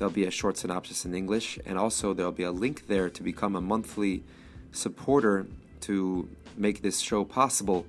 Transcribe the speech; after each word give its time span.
There'll 0.00 0.10
be 0.10 0.24
a 0.24 0.30
short 0.30 0.56
synopsis 0.56 1.04
in 1.04 1.14
English, 1.14 1.58
and 1.66 1.76
also 1.76 2.14
there'll 2.14 2.32
be 2.32 2.44
a 2.44 2.50
link 2.50 2.86
there 2.86 3.10
to 3.10 3.22
become 3.22 3.54
a 3.54 3.60
monthly 3.60 4.24
supporter 4.72 5.46
to 5.82 6.26
make 6.56 6.80
this 6.80 7.00
show 7.00 7.22
possible. 7.22 7.84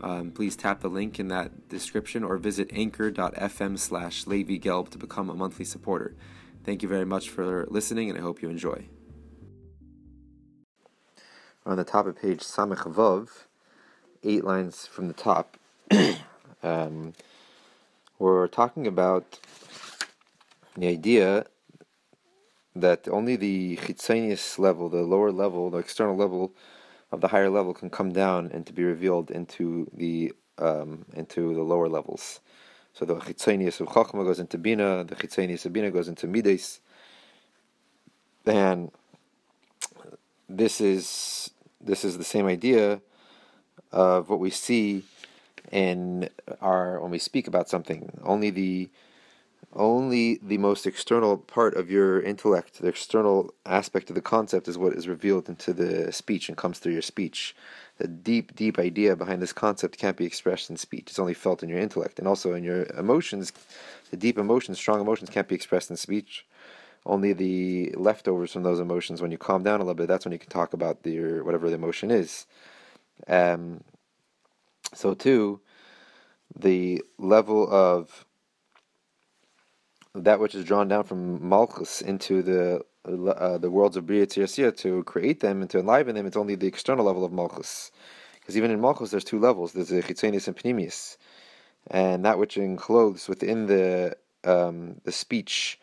Um, 0.00 0.32
please 0.32 0.56
tap 0.56 0.80
the 0.80 0.88
link 0.88 1.20
in 1.20 1.28
that 1.28 1.68
description 1.68 2.24
or 2.24 2.36
visit 2.36 2.70
anchor.fm 2.72 3.78
slash 3.78 4.24
Gelb 4.24 4.88
to 4.88 4.98
become 4.98 5.30
a 5.30 5.34
monthly 5.34 5.64
supporter. 5.64 6.16
Thank 6.64 6.82
you 6.82 6.88
very 6.88 7.04
much 7.06 7.30
for 7.30 7.64
listening, 7.70 8.10
and 8.10 8.18
I 8.18 8.22
hope 8.22 8.42
you 8.42 8.50
enjoy. 8.50 8.86
On 11.64 11.76
the 11.76 11.84
top 11.84 12.08
of 12.08 12.20
page 12.20 12.40
Samech 12.40 12.92
Vav, 12.92 13.28
eight 14.24 14.42
lines 14.42 14.84
from 14.84 15.06
the 15.06 15.14
top, 15.14 15.56
um, 16.64 17.12
we're 18.18 18.48
talking 18.48 18.88
about 18.88 19.38
the 20.76 20.88
idea 20.88 21.46
that 22.74 23.08
only 23.08 23.36
the 23.36 23.76
chitzonius 23.78 24.58
level, 24.58 24.88
the 24.88 25.02
lower 25.02 25.32
level, 25.32 25.70
the 25.70 25.78
external 25.78 26.16
level 26.16 26.52
of 27.10 27.20
the 27.20 27.28
higher 27.28 27.48
level, 27.48 27.72
can 27.72 27.88
come 27.88 28.12
down 28.12 28.50
and 28.52 28.66
to 28.66 28.72
be 28.72 28.84
revealed 28.84 29.30
into 29.30 29.90
the 29.92 30.32
um, 30.58 31.04
into 31.14 31.54
the 31.54 31.62
lower 31.62 31.88
levels. 31.88 32.40
So 32.92 33.04
the 33.04 33.16
chitzonius 33.16 33.80
of 33.80 33.88
chachma 33.88 34.24
goes 34.24 34.40
into 34.40 34.58
bina, 34.58 35.04
the 35.04 35.16
chitzonius 35.16 35.66
of 35.66 35.72
bina 35.72 35.90
goes 35.90 36.08
into 36.08 36.26
midas, 36.26 36.80
and 38.44 38.90
this 40.48 40.80
is 40.80 41.50
this 41.80 42.04
is 42.04 42.18
the 42.18 42.24
same 42.24 42.46
idea 42.46 43.00
of 43.92 44.28
what 44.28 44.40
we 44.40 44.50
see 44.50 45.04
in 45.72 46.28
our 46.60 47.00
when 47.00 47.10
we 47.10 47.18
speak 47.18 47.48
about 47.48 47.68
something. 47.68 48.10
Only 48.22 48.50
the 48.50 48.88
only 49.76 50.38
the 50.42 50.58
most 50.58 50.86
external 50.86 51.36
part 51.36 51.74
of 51.74 51.90
your 51.90 52.20
intellect, 52.20 52.80
the 52.80 52.88
external 52.88 53.54
aspect 53.64 54.08
of 54.10 54.14
the 54.14 54.22
concept, 54.22 54.68
is 54.68 54.78
what 54.78 54.94
is 54.94 55.06
revealed 55.06 55.48
into 55.48 55.72
the 55.72 56.12
speech 56.12 56.48
and 56.48 56.56
comes 56.56 56.78
through 56.78 56.92
your 56.92 57.02
speech. 57.02 57.54
The 57.98 58.08
deep, 58.08 58.54
deep 58.54 58.78
idea 58.78 59.16
behind 59.16 59.40
this 59.40 59.52
concept 59.52 59.98
can't 59.98 60.16
be 60.16 60.26
expressed 60.26 60.70
in 60.70 60.76
speech. 60.76 61.06
It's 61.08 61.18
only 61.18 61.34
felt 61.34 61.62
in 61.62 61.68
your 61.68 61.78
intellect. 61.78 62.18
And 62.18 62.26
also 62.26 62.54
in 62.54 62.64
your 62.64 62.84
emotions, 62.98 63.52
the 64.10 64.16
deep 64.16 64.38
emotions, 64.38 64.78
strong 64.78 65.00
emotions 65.00 65.30
can't 65.30 65.48
be 65.48 65.54
expressed 65.54 65.90
in 65.90 65.96
speech. 65.96 66.46
Only 67.04 67.32
the 67.32 67.92
leftovers 67.96 68.52
from 68.52 68.64
those 68.64 68.80
emotions, 68.80 69.22
when 69.22 69.30
you 69.30 69.38
calm 69.38 69.62
down 69.62 69.80
a 69.80 69.84
little 69.84 69.94
bit, 69.94 70.08
that's 70.08 70.24
when 70.24 70.32
you 70.32 70.38
can 70.38 70.50
talk 70.50 70.72
about 70.72 71.04
the, 71.04 71.40
whatever 71.40 71.68
the 71.68 71.76
emotion 71.76 72.10
is. 72.10 72.46
Um, 73.28 73.84
so, 74.92 75.14
too, 75.14 75.60
the 76.54 77.02
level 77.18 77.72
of 77.72 78.24
that 80.24 80.40
which 80.40 80.54
is 80.54 80.64
drawn 80.64 80.88
down 80.88 81.04
from 81.04 81.46
Malchus 81.48 82.02
into 82.02 82.42
the 82.42 82.84
uh, 83.06 83.58
the 83.58 83.70
worlds 83.70 83.96
of 83.96 84.06
Bria 84.06 84.26
to 84.26 85.02
create 85.04 85.40
them 85.40 85.60
and 85.60 85.70
to 85.70 85.78
enliven 85.78 86.16
them, 86.16 86.26
it's 86.26 86.36
only 86.36 86.56
the 86.56 86.66
external 86.66 87.04
level 87.04 87.24
of 87.24 87.32
Malchus. 87.32 87.92
Because 88.34 88.56
even 88.56 88.70
in 88.70 88.80
Malchus, 88.80 89.10
there's 89.10 89.24
two 89.24 89.38
levels 89.38 89.72
there's 89.72 89.88
the 89.88 90.02
Chitzenius 90.02 90.46
and 90.48 90.56
Pneumius. 90.56 91.16
And 91.88 92.24
that 92.24 92.38
which 92.38 92.56
encloses 92.56 93.28
within 93.28 93.66
the 93.66 94.16
um, 94.44 95.00
the 95.04 95.12
speech, 95.12 95.78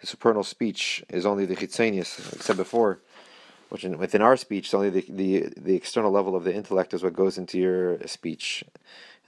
the 0.00 0.06
supernal 0.06 0.44
speech, 0.44 1.04
is 1.08 1.26
only 1.26 1.46
the 1.46 1.56
Chitzenius, 1.56 2.24
like 2.32 2.40
I 2.40 2.44
said 2.44 2.56
before. 2.56 3.00
Which 3.68 3.84
in, 3.84 3.98
within 3.98 4.22
our 4.22 4.36
speech, 4.36 4.66
it's 4.66 4.74
only 4.74 4.90
the, 4.90 5.04
the 5.08 5.52
the 5.56 5.74
external 5.74 6.10
level 6.10 6.34
of 6.36 6.44
the 6.44 6.54
intellect 6.54 6.94
is 6.94 7.02
what 7.02 7.12
goes 7.12 7.38
into 7.38 7.58
your 7.58 7.98
speech. 8.06 8.64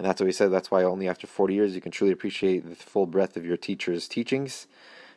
And 0.01 0.09
that's 0.09 0.19
what 0.19 0.25
we 0.25 0.33
said. 0.33 0.51
That's 0.51 0.71
why 0.71 0.83
only 0.83 1.09
after 1.09 1.27
40 1.27 1.53
years 1.53 1.75
you 1.75 1.83
can 1.83 1.93
truly 1.93 2.11
appreciate 2.11 2.67
the 2.67 2.75
full 2.75 3.05
breadth 3.05 3.37
of 3.37 3.45
your 3.45 3.59
teacher's 3.59 4.09
teachings, 4.09 4.67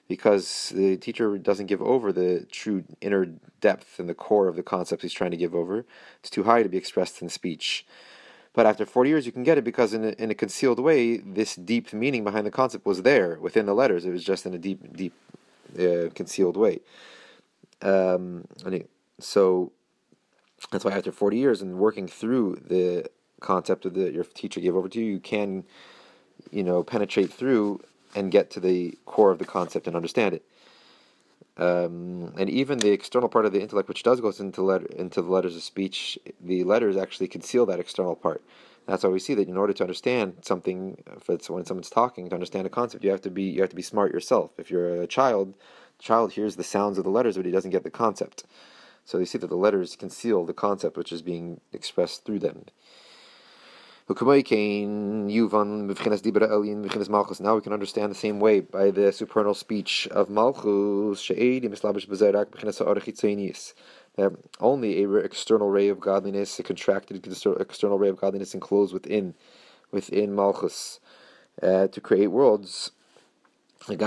because 0.10 0.74
the 0.76 0.98
teacher 0.98 1.38
doesn't 1.38 1.68
give 1.68 1.82
over 1.82 2.12
the 2.12 2.46
true 2.52 2.84
inner 3.00 3.28
depth 3.62 3.98
and 3.98 4.10
the 4.10 4.14
core 4.14 4.50
of 4.50 4.58
the 4.58 4.62
concepts 4.62 5.04
he's 5.04 5.14
trying 5.14 5.32
to 5.32 5.38
give 5.38 5.56
over. 5.56 5.86
It's 6.20 6.30
too 6.30 6.44
high 6.44 6.64
to 6.64 6.68
be 6.68 6.76
expressed 6.76 7.22
in 7.22 7.30
speech. 7.30 7.86
But 8.52 8.66
after 8.66 8.86
40 8.86 9.10
years, 9.10 9.26
you 9.26 9.32
can 9.32 9.44
get 9.44 9.58
it 9.58 9.64
because, 9.64 9.94
in 9.94 10.04
a, 10.04 10.10
in 10.22 10.30
a 10.32 10.36
concealed 10.36 10.80
way, 10.80 11.16
this 11.16 11.56
deep 11.56 11.94
meaning 11.94 12.26
behind 12.26 12.46
the 12.46 12.52
concept 12.52 12.86
was 12.86 13.04
there 13.04 13.40
within 13.40 13.66
the 13.66 13.74
letters. 13.74 14.04
It 14.04 14.12
was 14.12 14.26
just 14.26 14.46
in 14.46 14.54
a 14.54 14.58
deep, 14.58 14.98
deep, 14.98 15.14
uh, 15.80 16.10
concealed 16.14 16.58
way. 16.58 16.82
Um, 17.82 18.50
so 19.18 19.72
that's 20.74 20.84
why 20.84 20.92
after 20.92 21.14
40 21.14 21.38
years 21.38 21.62
and 21.62 21.78
working 21.78 22.06
through 22.06 22.58
the 22.68 23.10
concept 23.44 23.84
that 23.84 24.14
your 24.14 24.24
teacher 24.24 24.60
gave 24.60 24.76
over 24.76 24.90
to 24.90 25.00
you, 25.00 25.14
you 25.14 25.20
can, 25.20 25.64
you 26.52 26.64
know, 26.64 26.84
penetrate 26.84 27.32
through 27.32 27.82
and 28.16 28.32
get 28.32 28.50
to 28.52 28.60
the 28.60 28.98
core 29.06 29.32
of 29.32 29.40
the 29.40 29.46
concept 29.46 29.88
and 29.88 29.96
understand 29.96 30.36
it. 30.36 30.44
Um, 31.56 32.34
and 32.38 32.50
even 32.50 32.80
the 32.80 32.92
external 32.92 33.30
part 33.30 33.46
of 33.46 33.54
the 33.54 33.62
intellect, 33.62 33.88
which 33.88 34.02
does 34.02 34.20
go 34.20 34.32
into 34.40 34.64
letter, 34.64 34.88
into 34.88 35.22
the 35.22 35.30
letters 35.30 35.56
of 35.56 35.62
speech, 35.62 36.18
the 36.42 36.64
letters 36.64 36.98
actually 36.98 37.28
conceal 37.28 37.66
that 37.68 37.80
external 37.80 38.16
part. 38.16 38.42
That's 38.88 39.04
why 39.04 39.10
we 39.12 39.20
see 39.20 39.36
that 39.36 39.48
in 39.48 39.56
order 39.56 39.72
to 39.74 39.84
understand 39.84 40.38
something, 40.42 41.02
if 41.16 41.28
when 41.50 41.66
someone's 41.66 41.90
talking, 41.90 42.28
to 42.30 42.36
understand 42.36 42.66
a 42.66 42.70
concept, 42.70 43.04
you 43.04 43.12
have 43.12 43.22
to 43.22 43.30
be 43.30 43.44
you 43.44 43.62
have 43.62 43.70
to 43.70 43.76
be 43.76 43.82
smart 43.82 44.12
yourself. 44.12 44.52
If 44.58 44.72
you're 44.72 45.02
a 45.02 45.08
child, 45.08 45.54
child 46.00 46.34
hears 46.34 46.56
the 46.56 46.64
sounds 46.64 46.98
of 46.98 47.04
the 47.04 47.10
letters, 47.10 47.38
but 47.38 47.46
he 47.46 47.52
doesn't 47.52 47.72
get 47.72 47.84
the 47.84 47.92
concept. 47.92 48.44
So 49.06 49.20
you 49.20 49.26
see 49.26 49.38
that 49.38 49.48
the 49.48 49.56
letters 49.56 49.96
conceal 49.96 50.46
the 50.46 50.54
concept 50.54 50.98
which 50.98 51.12
is 51.12 51.22
being 51.22 51.62
expressed 51.72 52.26
through 52.26 52.40
them. 52.40 52.66
Now 54.06 54.16
we 54.16 54.44
can 54.44 54.60
understand 57.72 58.12
the 58.12 58.16
same 58.16 58.40
way 58.42 58.60
by 58.60 58.92
the 58.92 59.14
supernal 59.14 59.54
speech 59.54 60.10
of 60.12 60.30
Malchus. 60.30 61.30
That 64.16 64.36
only 64.60 65.04
a 65.04 65.10
external 65.10 65.70
ray 65.70 65.88
of 65.88 66.00
godliness, 66.02 66.60
a 66.60 66.64
contracted 66.64 67.26
external 67.60 67.98
ray 67.98 68.10
of 68.10 68.18
godliness 68.18 68.54
enclosed 68.54 68.94
within 68.94 69.36
within 69.92 70.36
Malchus 70.36 71.00
uh, 71.62 71.88
to 71.88 72.02
create 72.02 72.28
worlds. 72.28 72.92
And 73.88 74.02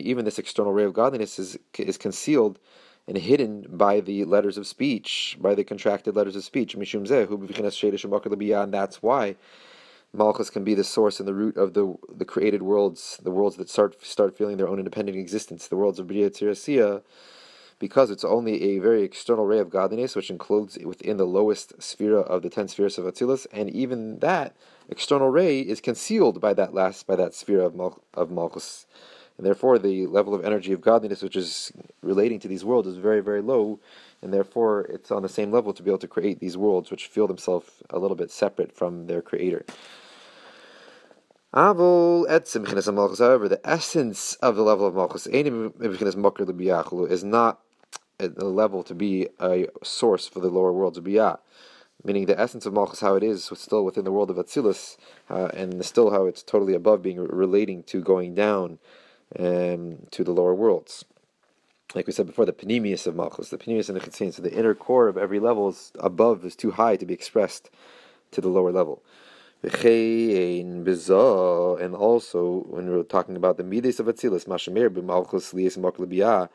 even 0.00 0.24
this 0.24 0.38
external 0.40 0.72
ray 0.72 0.84
of 0.84 0.92
godliness 0.92 1.38
is 1.38 1.56
is 1.78 1.98
concealed 1.98 2.58
and 3.08 3.16
hidden 3.16 3.66
by 3.68 4.00
the 4.00 4.24
letters 4.24 4.58
of 4.58 4.66
speech, 4.66 5.36
by 5.40 5.54
the 5.54 5.64
contracted 5.64 6.16
letters 6.16 6.36
of 6.36 6.44
speech. 6.44 6.74
And 6.74 6.82
that's 8.74 9.02
why 9.02 9.36
Malchus 10.12 10.50
can 10.50 10.64
be 10.64 10.74
the 10.74 10.84
source 10.84 11.20
and 11.20 11.28
the 11.28 11.34
root 11.34 11.56
of 11.56 11.74
the 11.74 11.94
the 12.14 12.24
created 12.24 12.62
worlds, 12.62 13.20
the 13.22 13.30
worlds 13.30 13.56
that 13.56 13.68
start 13.68 14.02
start 14.04 14.36
feeling 14.36 14.56
their 14.56 14.68
own 14.68 14.78
independent 14.78 15.18
existence, 15.18 15.68
the 15.68 15.76
worlds 15.76 15.98
of 15.98 16.06
Bria 16.06 16.30
because 17.78 18.10
it's 18.10 18.24
only 18.24 18.62
a 18.62 18.78
very 18.78 19.02
external 19.02 19.44
ray 19.44 19.58
of 19.58 19.70
godliness 19.70 20.16
which 20.16 20.30
includes 20.30 20.78
within 20.78 21.18
the 21.18 21.26
lowest 21.26 21.80
sphere 21.82 22.18
of 22.18 22.42
the 22.42 22.48
ten 22.48 22.68
spheres 22.68 22.96
of 22.98 23.04
Atzilus, 23.04 23.46
and 23.52 23.68
even 23.70 24.18
that 24.20 24.56
external 24.88 25.28
ray 25.28 25.60
is 25.60 25.80
concealed 25.80 26.40
by 26.40 26.54
that 26.54 26.72
last 26.72 27.06
by 27.06 27.16
that 27.16 27.34
sphere 27.34 27.60
of 27.60 27.74
Mal, 27.74 28.02
of 28.14 28.30
Malchus 28.30 28.86
and 29.36 29.46
therefore 29.46 29.78
the 29.78 30.06
level 30.06 30.34
of 30.34 30.44
energy 30.44 30.72
of 30.72 30.80
godliness 30.80 31.22
which 31.22 31.36
is 31.36 31.72
relating 32.02 32.40
to 32.40 32.48
these 32.48 32.64
worlds 32.64 32.88
is 32.88 32.96
very 32.96 33.20
very 33.20 33.42
low. 33.42 33.78
And 34.22 34.32
therefore 34.32 34.86
it's 34.86 35.10
on 35.10 35.22
the 35.22 35.28
same 35.28 35.52
level 35.52 35.72
to 35.74 35.82
be 35.82 35.90
able 35.90 35.98
to 35.98 36.08
create 36.08 36.40
these 36.40 36.56
worlds 36.56 36.90
which 36.90 37.06
feel 37.06 37.26
themselves 37.26 37.70
a 37.90 37.98
little 37.98 38.16
bit 38.16 38.30
separate 38.30 38.72
from 38.72 39.06
their 39.06 39.20
creator. 39.20 39.64
However 41.52 42.24
the 42.26 43.60
essence 43.64 44.34
of 44.34 44.56
the 44.56 44.62
level 44.62 44.86
of 44.86 44.94
malchus 44.94 45.26
is 45.26 47.24
not 47.24 47.60
a 48.18 48.28
level 48.44 48.82
to 48.82 48.94
be 48.94 49.28
a 49.38 49.66
source 49.82 50.26
for 50.26 50.40
the 50.40 50.48
lower 50.48 50.72
worlds 50.72 50.96
of 50.96 51.04
biyah 51.04 51.38
meaning 52.04 52.26
the 52.26 52.38
essence 52.38 52.66
of 52.66 52.72
Malchus, 52.72 53.00
how 53.00 53.16
it 53.16 53.22
is 53.22 53.50
is 53.50 53.58
still 53.58 53.84
within 53.84 54.04
the 54.04 54.12
world 54.12 54.30
of 54.30 54.36
Atzilus, 54.36 54.96
uh, 55.28 55.46
and 55.54 55.84
still 55.84 56.10
how 56.10 56.26
it's 56.26 56.42
totally 56.42 56.74
above 56.74 57.02
being 57.02 57.18
relating 57.18 57.82
to 57.82 58.00
going 58.00 58.34
down 58.34 58.78
um, 59.38 59.98
to 60.10 60.24
the 60.24 60.32
lower 60.32 60.54
worlds. 60.54 61.04
Like 61.94 62.06
we 62.06 62.12
said 62.12 62.26
before, 62.26 62.44
the 62.44 62.52
panemius 62.52 63.06
of 63.06 63.14
Malchus, 63.14 63.50
the 63.50 63.58
panemius 63.58 63.88
and 63.88 63.96
the 63.96 64.00
chitzin, 64.00 64.32
so 64.32 64.42
the 64.42 64.52
inner 64.52 64.74
core 64.74 65.08
of 65.08 65.16
every 65.16 65.38
level 65.40 65.68
is 65.68 65.92
above 65.98 66.44
is 66.44 66.56
too 66.56 66.72
high 66.72 66.96
to 66.96 67.06
be 67.06 67.14
expressed 67.14 67.70
to 68.32 68.40
the 68.40 68.48
lower 68.48 68.72
level. 68.72 69.02
And 69.62 69.72
also, 71.94 72.64
when 72.68 72.90
we're 72.90 73.02
talking 73.04 73.36
about 73.36 73.56
the 73.56 73.64
midas 73.64 73.98
of 73.98 74.06
Atzilus, 74.06 74.46
Mashamir 74.46 74.90
b'malchus 74.90 75.54
liyas 75.54 76.48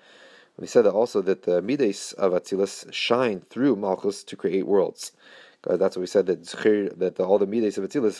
We 0.57 0.67
said 0.67 0.85
that 0.85 0.91
also 0.91 1.21
that 1.21 1.43
the 1.43 1.61
midas 1.61 2.13
of 2.13 2.33
Atzilus 2.33 2.93
shine 2.93 3.41
through 3.49 3.75
Malchus 3.77 4.23
to 4.25 4.35
create 4.35 4.67
worlds. 4.67 5.13
That's 5.63 5.95
what 5.95 6.01
we 6.01 6.07
said 6.07 6.25
that 6.27 6.43
that 6.97 7.19
all 7.19 7.39
the 7.39 7.47
midas 7.47 7.77
of 7.77 7.85
Atzilus 7.85 8.19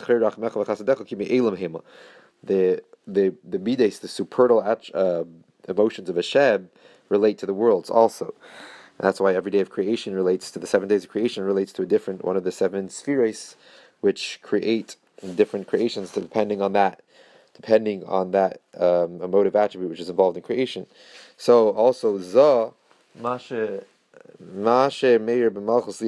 the 2.44 2.84
the 3.08 3.34
the 3.44 3.60
midas, 3.60 4.00
the 4.00 4.08
supernal 4.08 4.60
uh, 4.94 5.24
emotions 5.68 6.10
of 6.10 6.16
Hashem, 6.16 6.70
relate 7.10 7.38
to 7.40 7.46
the 7.46 7.54
worlds 7.54 7.90
also. 7.90 8.34
And 8.98 9.08
that's 9.08 9.20
why 9.20 9.34
every 9.34 9.52
day 9.52 9.60
of 9.60 9.70
creation 9.70 10.14
relates 10.14 10.52
to 10.52 10.60
the 10.60 10.68
seven 10.68 10.88
days 10.88 11.04
of 11.06 11.10
creation 11.10 11.44
relates 11.44 11.74
to 11.74 11.82
a 11.82 11.86
different 11.86 12.24
one 12.24 12.38
of 12.38 12.44
the 12.44 12.52
seven 12.52 12.90
spheres, 12.90 13.56
which 14.02 14.40
create 14.42 14.96
different 15.36 15.68
creations 15.68 16.12
depending 16.12 16.62
on 16.62 16.74
that 16.74 17.02
depending 17.54 18.04
on 18.06 18.32
that 18.32 18.62
um, 18.80 19.22
emotive 19.22 19.56
attribute 19.56 19.90
which 19.92 20.00
is 20.00 20.10
involved 20.10 20.38
in 20.38 20.44
creation. 20.44 20.88
So 21.38 21.70
also 21.72 22.18
za 22.18 22.72
mashe 23.20 23.84
mashe 24.42 25.22
meir 25.22 25.52
b'malchus 25.52 26.00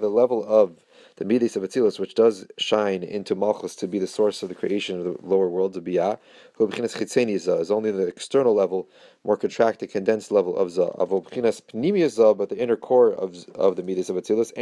the 0.00 0.08
level 0.08 0.44
of 0.46 0.76
the 1.18 1.24
Midas 1.24 1.56
of 1.56 1.64
Atzilus, 1.64 1.98
which 1.98 2.14
does 2.14 2.46
shine 2.58 3.02
into 3.02 3.34
Malchus 3.34 3.74
to 3.76 3.88
be 3.88 3.98
the 3.98 4.06
source 4.06 4.40
of 4.44 4.48
the 4.48 4.54
creation 4.54 4.98
of 4.98 5.04
the 5.04 5.16
lower 5.20 5.48
worlds 5.48 5.76
of 5.76 5.82
Biyah, 5.82 6.16
who 6.54 6.68
B'chinas 6.68 6.96
Chitzeniza 6.96 7.60
is 7.60 7.72
only 7.72 7.90
the 7.90 8.06
external 8.06 8.54
level, 8.54 8.88
more 9.24 9.36
contracted, 9.36 9.90
condensed 9.90 10.30
level 10.30 10.56
of 10.56 10.70
Za. 10.70 10.92
But 10.96 12.48
the 12.48 12.56
inner 12.56 12.76
core 12.76 13.12
of, 13.12 13.48
of 13.56 13.74
the 13.74 13.82
Midas 13.82 14.08
of 14.08 14.16
Atzilus 14.16 14.52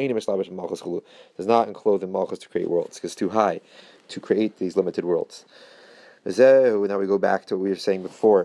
does 1.37 1.47
not 1.47 1.69
enclose 1.69 2.03
in 2.03 2.11
Malchus 2.11 2.38
to 2.38 2.49
create 2.49 2.70
worlds, 2.70 2.97
because 2.97 3.12
it's 3.12 3.17
too 3.17 3.29
high 3.29 3.61
to 4.09 4.19
create 4.19 4.56
these 4.59 4.76
limited 4.76 5.05
worlds. 5.05 5.44
Now 6.25 6.99
we 6.99 7.06
go 7.06 7.19
back 7.19 7.44
to 7.47 7.56
what 7.56 7.62
we 7.64 7.69
were 7.69 7.76
saying 7.76 8.02
before. 8.02 8.44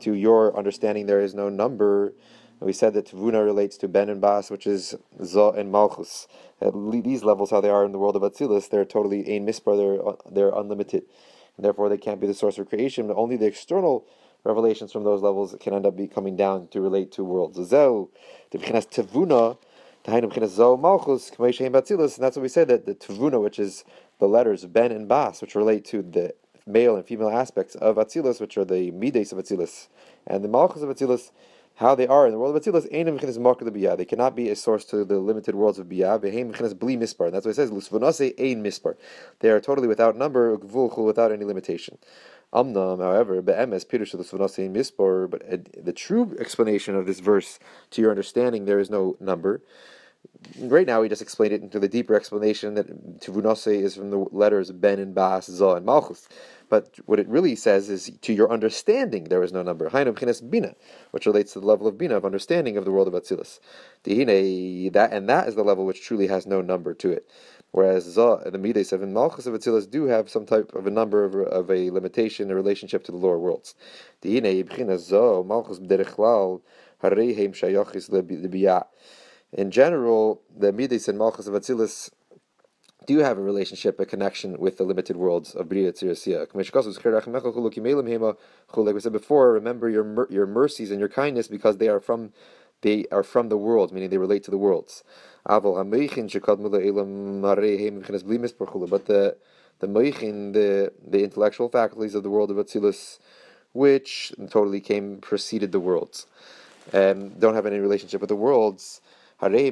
To 0.00 0.12
your 0.14 0.56
understanding, 0.56 1.06
there 1.06 1.20
is 1.20 1.34
no 1.34 1.48
number. 1.48 2.12
We 2.60 2.72
said 2.72 2.94
that 2.94 3.06
Tavuna 3.06 3.44
relates 3.44 3.76
to 3.78 3.88
Ben 3.88 4.08
and 4.08 4.20
Bas, 4.20 4.50
which 4.50 4.66
is 4.66 4.96
Za 5.22 5.50
and 5.50 5.70
Malchus. 5.70 6.26
At 6.60 6.72
these 6.74 7.22
levels, 7.22 7.50
how 7.50 7.60
they 7.60 7.70
are 7.70 7.84
in 7.84 7.92
the 7.92 7.98
world 7.98 8.16
of 8.16 8.22
Atzilus, 8.22 8.68
they're 8.68 8.84
totally 8.84 9.32
Ein 9.32 9.46
Mispar, 9.46 9.76
they're, 9.76 10.08
uh, 10.08 10.16
they're 10.28 10.50
unlimited. 10.50 11.04
And 11.56 11.64
therefore, 11.64 11.88
they 11.88 11.96
can't 11.96 12.20
be 12.20 12.26
the 12.26 12.34
source 12.34 12.58
of 12.58 12.68
creation, 12.68 13.06
but 13.06 13.16
only 13.16 13.36
the 13.36 13.46
external 13.46 14.06
revelations 14.42 14.92
from 14.92 15.04
those 15.04 15.22
levels 15.22 15.54
can 15.60 15.72
end 15.72 15.86
up 15.86 15.96
be 15.96 16.08
coming 16.08 16.36
down 16.36 16.66
to 16.68 16.80
relate 16.80 17.12
to 17.12 17.22
worlds. 17.22 17.58
Zeu, 17.58 18.08
the 18.50 18.58
Tavuna, 18.58 19.56
the 20.02 20.10
chinas 20.10 20.56
zoh 20.56 20.80
malchus, 20.80 21.30
k'mayshayin 21.30 21.70
b'atzilis, 21.70 22.16
and 22.16 22.24
that's 22.24 22.36
what 22.36 22.42
we 22.42 22.48
said 22.48 22.66
that 22.68 22.86
the 22.86 22.94
Tavuna, 22.94 23.40
which 23.40 23.60
is 23.60 23.84
the 24.18 24.26
letters 24.26 24.64
Ben 24.66 24.90
and 24.90 25.06
Bas, 25.06 25.40
which 25.40 25.54
relate 25.54 25.84
to 25.86 26.02
the 26.02 26.34
male 26.66 26.96
and 26.96 27.04
female 27.04 27.30
aspects 27.30 27.74
of 27.76 27.96
Atzilus, 27.96 28.40
which 28.40 28.58
are 28.58 28.64
the 28.64 28.90
Mides 28.90 29.32
of 29.32 29.38
Atzilus, 29.38 29.88
and 30.26 30.44
the 30.44 30.48
Malchus 30.48 30.82
of 30.82 30.88
Atzilus, 30.88 31.30
how 31.78 31.94
they 31.94 32.08
are 32.08 32.26
in 32.26 32.32
the 32.32 32.38
world 32.38 32.56
of 32.56 32.62
Atzilus, 32.62 32.88
the 32.90 33.70
Biyah. 33.70 33.96
They 33.96 34.04
cannot 34.04 34.34
be 34.34 34.48
a 34.50 34.56
source 34.56 34.84
to 34.86 35.04
the 35.04 35.20
limited 35.20 35.54
worlds 35.54 35.78
of 35.78 35.86
Biyah. 35.86 36.20
Behem 36.20 36.52
Mechinas 36.52 36.76
Bli 36.76 36.96
Mispar. 36.96 37.26
And 37.26 37.34
that's 37.34 37.46
what 37.46 37.52
it 37.52 37.54
says, 37.54 37.70
Lusvonase 37.70 38.34
Ein 38.38 38.64
Mispar. 38.64 38.96
They 39.38 39.50
are 39.50 39.60
totally 39.60 39.86
without 39.86 40.16
number, 40.16 40.56
without 40.56 41.30
any 41.30 41.44
limitation. 41.44 41.98
Amnam, 42.52 42.98
however, 42.98 43.40
be'emes 43.40 43.86
pirush 43.86 44.12
Lusvonase 44.12 44.68
Mispar. 44.68 45.30
But 45.30 45.42
uh, 45.52 45.58
the 45.80 45.92
true 45.92 46.36
explanation 46.40 46.96
of 46.96 47.06
this 47.06 47.20
verse, 47.20 47.60
to 47.90 48.02
your 48.02 48.10
understanding, 48.10 48.64
there 48.64 48.80
is 48.80 48.90
no 48.90 49.16
number. 49.20 49.62
Right 50.60 50.86
now, 50.86 51.00
we 51.00 51.08
just 51.08 51.22
explained 51.22 51.52
it 51.52 51.62
into 51.62 51.80
the 51.80 51.88
deeper 51.88 52.14
explanation 52.14 52.74
that 52.74 53.20
Tivunase 53.20 53.82
is 53.82 53.96
from 53.96 54.10
the 54.10 54.18
letters 54.30 54.70
Ben 54.70 54.98
and 54.98 55.14
Bas, 55.14 55.46
Za, 55.46 55.70
and 55.74 55.86
Malchus. 55.86 56.28
But 56.68 56.98
what 57.06 57.18
it 57.18 57.28
really 57.28 57.56
says 57.56 57.88
is, 57.88 58.10
to 58.22 58.32
your 58.32 58.50
understanding, 58.50 59.24
there 59.24 59.42
is 59.42 59.52
no 59.52 59.62
number. 59.62 59.88
Bina, 59.90 60.74
which 61.10 61.26
relates 61.26 61.52
to 61.54 61.60
the 61.60 61.66
level 61.66 61.86
of 61.86 61.98
bina 61.98 62.16
of 62.16 62.24
understanding 62.24 62.76
of 62.76 62.84
the 62.84 62.92
world 62.92 63.08
of 63.08 63.14
Atzilus. 63.14 63.58
That 64.04 65.12
and 65.12 65.28
that 65.28 65.48
is 65.48 65.54
the 65.54 65.64
level 65.64 65.86
which 65.86 66.02
truly 66.02 66.26
has 66.28 66.46
no 66.46 66.60
number 66.60 66.94
to 66.94 67.10
it. 67.10 67.28
Whereas 67.70 68.04
Zah 68.04 68.36
and 68.44 68.54
the 68.54 68.58
Mides 68.58 68.92
of 68.92 69.00
Malchus 69.00 69.46
of 69.46 69.54
Atzilus 69.54 69.90
do 69.90 70.04
have 70.04 70.30
some 70.30 70.46
type 70.46 70.72
of 70.74 70.86
a 70.86 70.90
number 70.90 71.24
of, 71.24 71.34
of 71.34 71.70
a 71.70 71.90
limitation, 71.90 72.50
a 72.50 72.54
relationship 72.54 73.04
to 73.04 73.12
the 73.12 73.18
lower 73.18 73.38
worlds. 73.38 73.74
In 79.52 79.70
general, 79.70 80.42
the 80.54 80.72
Mides 80.72 81.08
and 81.08 81.18
Malchus 81.18 81.46
of 81.46 81.54
Atzilus 81.54 82.10
do 83.06 83.18
have 83.18 83.38
a 83.38 83.42
relationship, 83.42 83.98
a 83.98 84.04
connection 84.04 84.58
with 84.58 84.76
the 84.76 84.84
limited 84.84 85.16
worlds 85.16 85.54
of 85.54 85.68
Bria 85.68 85.90
Tzirasiya. 85.92 86.54
Like 88.76 88.94
we 88.94 89.00
said 89.00 89.12
before, 89.12 89.52
remember 89.52 89.88
your 89.88 90.26
your 90.30 90.46
mercies 90.46 90.90
and 90.90 91.00
your 91.00 91.08
kindness 91.08 91.48
because 91.48 91.78
they 91.78 91.88
are 91.88 92.00
from 92.00 92.34
they 92.82 93.06
are 93.10 93.22
from 93.22 93.48
the 93.48 93.56
world, 93.56 93.90
meaning 93.92 94.10
they 94.10 94.18
relate 94.18 94.44
to 94.44 94.50
the 94.50 94.58
worlds. 94.58 95.02
But 95.46 95.62
the 95.62 95.86
the 99.80 99.86
meichin, 99.86 100.52
the 100.52 100.92
the 101.06 101.24
intellectual 101.24 101.70
faculties 101.70 102.14
of 102.14 102.22
the 102.22 102.30
world 102.30 102.50
of 102.50 102.58
Atzilus, 102.58 103.18
which 103.72 104.34
totally 104.50 104.80
came 104.80 105.16
preceded 105.22 105.72
the 105.72 105.80
worlds, 105.80 106.26
um, 106.92 107.30
don't 107.38 107.54
have 107.54 107.64
any 107.64 107.78
relationship 107.78 108.20
with 108.20 108.28
the 108.28 108.36
worlds 108.36 109.00
they 109.40 109.68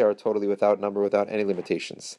are 0.00 0.14
totally 0.14 0.46
without 0.46 0.80
number, 0.80 1.00
without 1.02 1.28
any 1.28 1.44
limitations. 1.44 2.18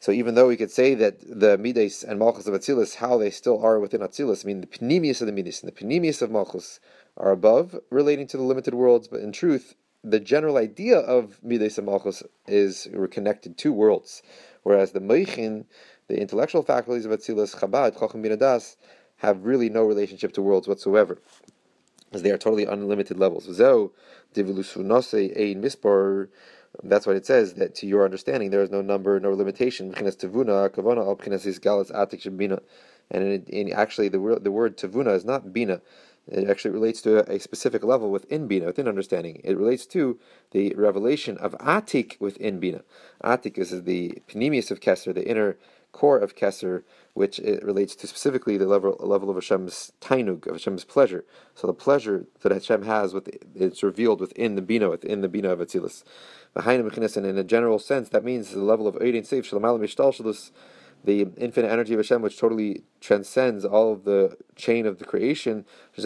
So 0.00 0.12
even 0.12 0.34
though 0.34 0.48
we 0.48 0.56
could 0.56 0.70
say 0.70 0.94
that 0.94 1.20
the 1.20 1.58
Midas 1.58 2.02
and 2.02 2.18
Malchus 2.18 2.46
of 2.46 2.54
Atzilus, 2.54 2.96
how 2.96 3.18
they 3.18 3.30
still 3.30 3.62
are 3.62 3.78
within 3.78 4.00
Atzilus, 4.00 4.44
I 4.44 4.46
mean 4.46 4.62
the 4.62 4.66
Panemius 4.66 5.20
of 5.20 5.26
the 5.26 5.32
Midas 5.32 5.62
and 5.62 5.70
the 5.70 5.76
Panemius 5.76 6.22
of 6.22 6.30
Malchus 6.30 6.80
are 7.18 7.30
above 7.30 7.78
relating 7.90 8.26
to 8.28 8.38
the 8.38 8.42
limited 8.42 8.72
worlds, 8.74 9.08
but 9.08 9.20
in 9.20 9.30
truth, 9.30 9.74
the 10.02 10.18
general 10.18 10.56
idea 10.56 10.98
of 10.98 11.38
Midas 11.44 11.76
and 11.76 11.86
Malchus 11.86 12.22
is 12.46 12.88
we're 12.92 13.08
connected 13.08 13.58
to 13.58 13.72
worlds, 13.74 14.22
whereas 14.62 14.92
the 14.92 15.00
Meichin, 15.00 15.66
the 16.08 16.18
intellectual 16.18 16.62
faculties 16.62 17.04
of 17.04 17.12
Atzilus, 17.12 17.54
Chabad, 17.54 17.98
Chacham 17.98 18.22
Binadas, 18.22 18.76
have 19.16 19.44
really 19.44 19.68
no 19.68 19.84
relationship 19.84 20.32
to 20.32 20.40
worlds 20.40 20.66
whatsoever, 20.66 21.18
as 22.12 22.22
they 22.22 22.30
are 22.30 22.38
totally 22.38 22.64
unlimited 22.64 23.18
levels. 23.18 23.46
That's 26.82 27.06
what 27.06 27.16
it 27.16 27.26
says, 27.26 27.54
that 27.54 27.74
to 27.76 27.86
your 27.86 28.04
understanding 28.04 28.50
there 28.50 28.62
is 28.62 28.70
no 28.70 28.80
number, 28.80 29.18
no 29.18 29.32
limitation. 29.32 29.92
And 33.12 33.24
in, 33.24 33.42
in 33.48 33.72
actually 33.72 34.08
the 34.08 34.20
word, 34.20 34.44
the 34.44 34.52
word 34.52 34.76
tavuna 34.76 35.14
is 35.14 35.24
not 35.24 35.52
bina. 35.52 35.80
It 36.28 36.48
actually 36.48 36.70
relates 36.70 37.02
to 37.02 37.28
a, 37.28 37.36
a, 37.36 37.40
specific 37.40 37.82
level 37.82 38.10
within 38.10 38.46
bina, 38.46 38.66
within 38.66 38.86
understanding. 38.86 39.40
It 39.42 39.56
relates 39.56 39.84
to 39.86 40.20
the 40.52 40.74
revelation 40.76 41.36
of 41.38 41.52
atik 41.58 42.20
within 42.20 42.60
bina. 42.60 42.82
Atik 43.24 43.58
is 43.58 43.82
the 43.82 44.22
panemius 44.28 44.70
of 44.70 44.78
Kesser, 44.78 45.12
the 45.12 45.28
inner 45.28 45.58
core 45.92 46.18
of 46.18 46.36
Kesser, 46.36 46.82
which 47.14 47.38
it 47.38 47.62
relates 47.64 47.94
to 47.96 48.06
specifically 48.06 48.56
the 48.56 48.66
level, 48.66 48.96
level 49.00 49.30
of 49.30 49.36
Hashem's 49.36 49.92
tainug, 50.00 50.46
of 50.46 50.54
Hashem's 50.54 50.84
pleasure. 50.84 51.24
So 51.54 51.66
the 51.66 51.74
pleasure 51.74 52.26
that 52.40 52.52
Hashem 52.52 52.82
has, 52.84 53.12
with 53.12 53.28
it's 53.54 53.82
revealed 53.82 54.20
within 54.20 54.54
the 54.54 54.62
bina, 54.62 54.88
within 54.90 55.20
the 55.20 55.28
bina 55.28 55.50
of 55.50 55.58
Atzilus. 55.58 56.04
And 56.54 57.26
in 57.26 57.38
a 57.38 57.44
general 57.44 57.78
sense, 57.78 58.08
that 58.08 58.24
means 58.24 58.50
the 58.50 58.62
level 58.62 58.86
of 58.86 58.96
Eidin 58.96 59.28
Seif, 59.28 59.44
Shalom 59.44 59.80
Mishtal 59.80 60.50
the 61.02 61.28
infinite 61.38 61.70
energy 61.70 61.94
of 61.94 62.00
Hashem, 62.00 62.20
which 62.20 62.38
totally 62.38 62.82
transcends 63.00 63.64
all 63.64 63.92
of 63.92 64.04
the 64.04 64.36
chain 64.54 64.84
of 64.84 64.98
the 64.98 65.04
creation, 65.04 65.64
which 65.96 66.04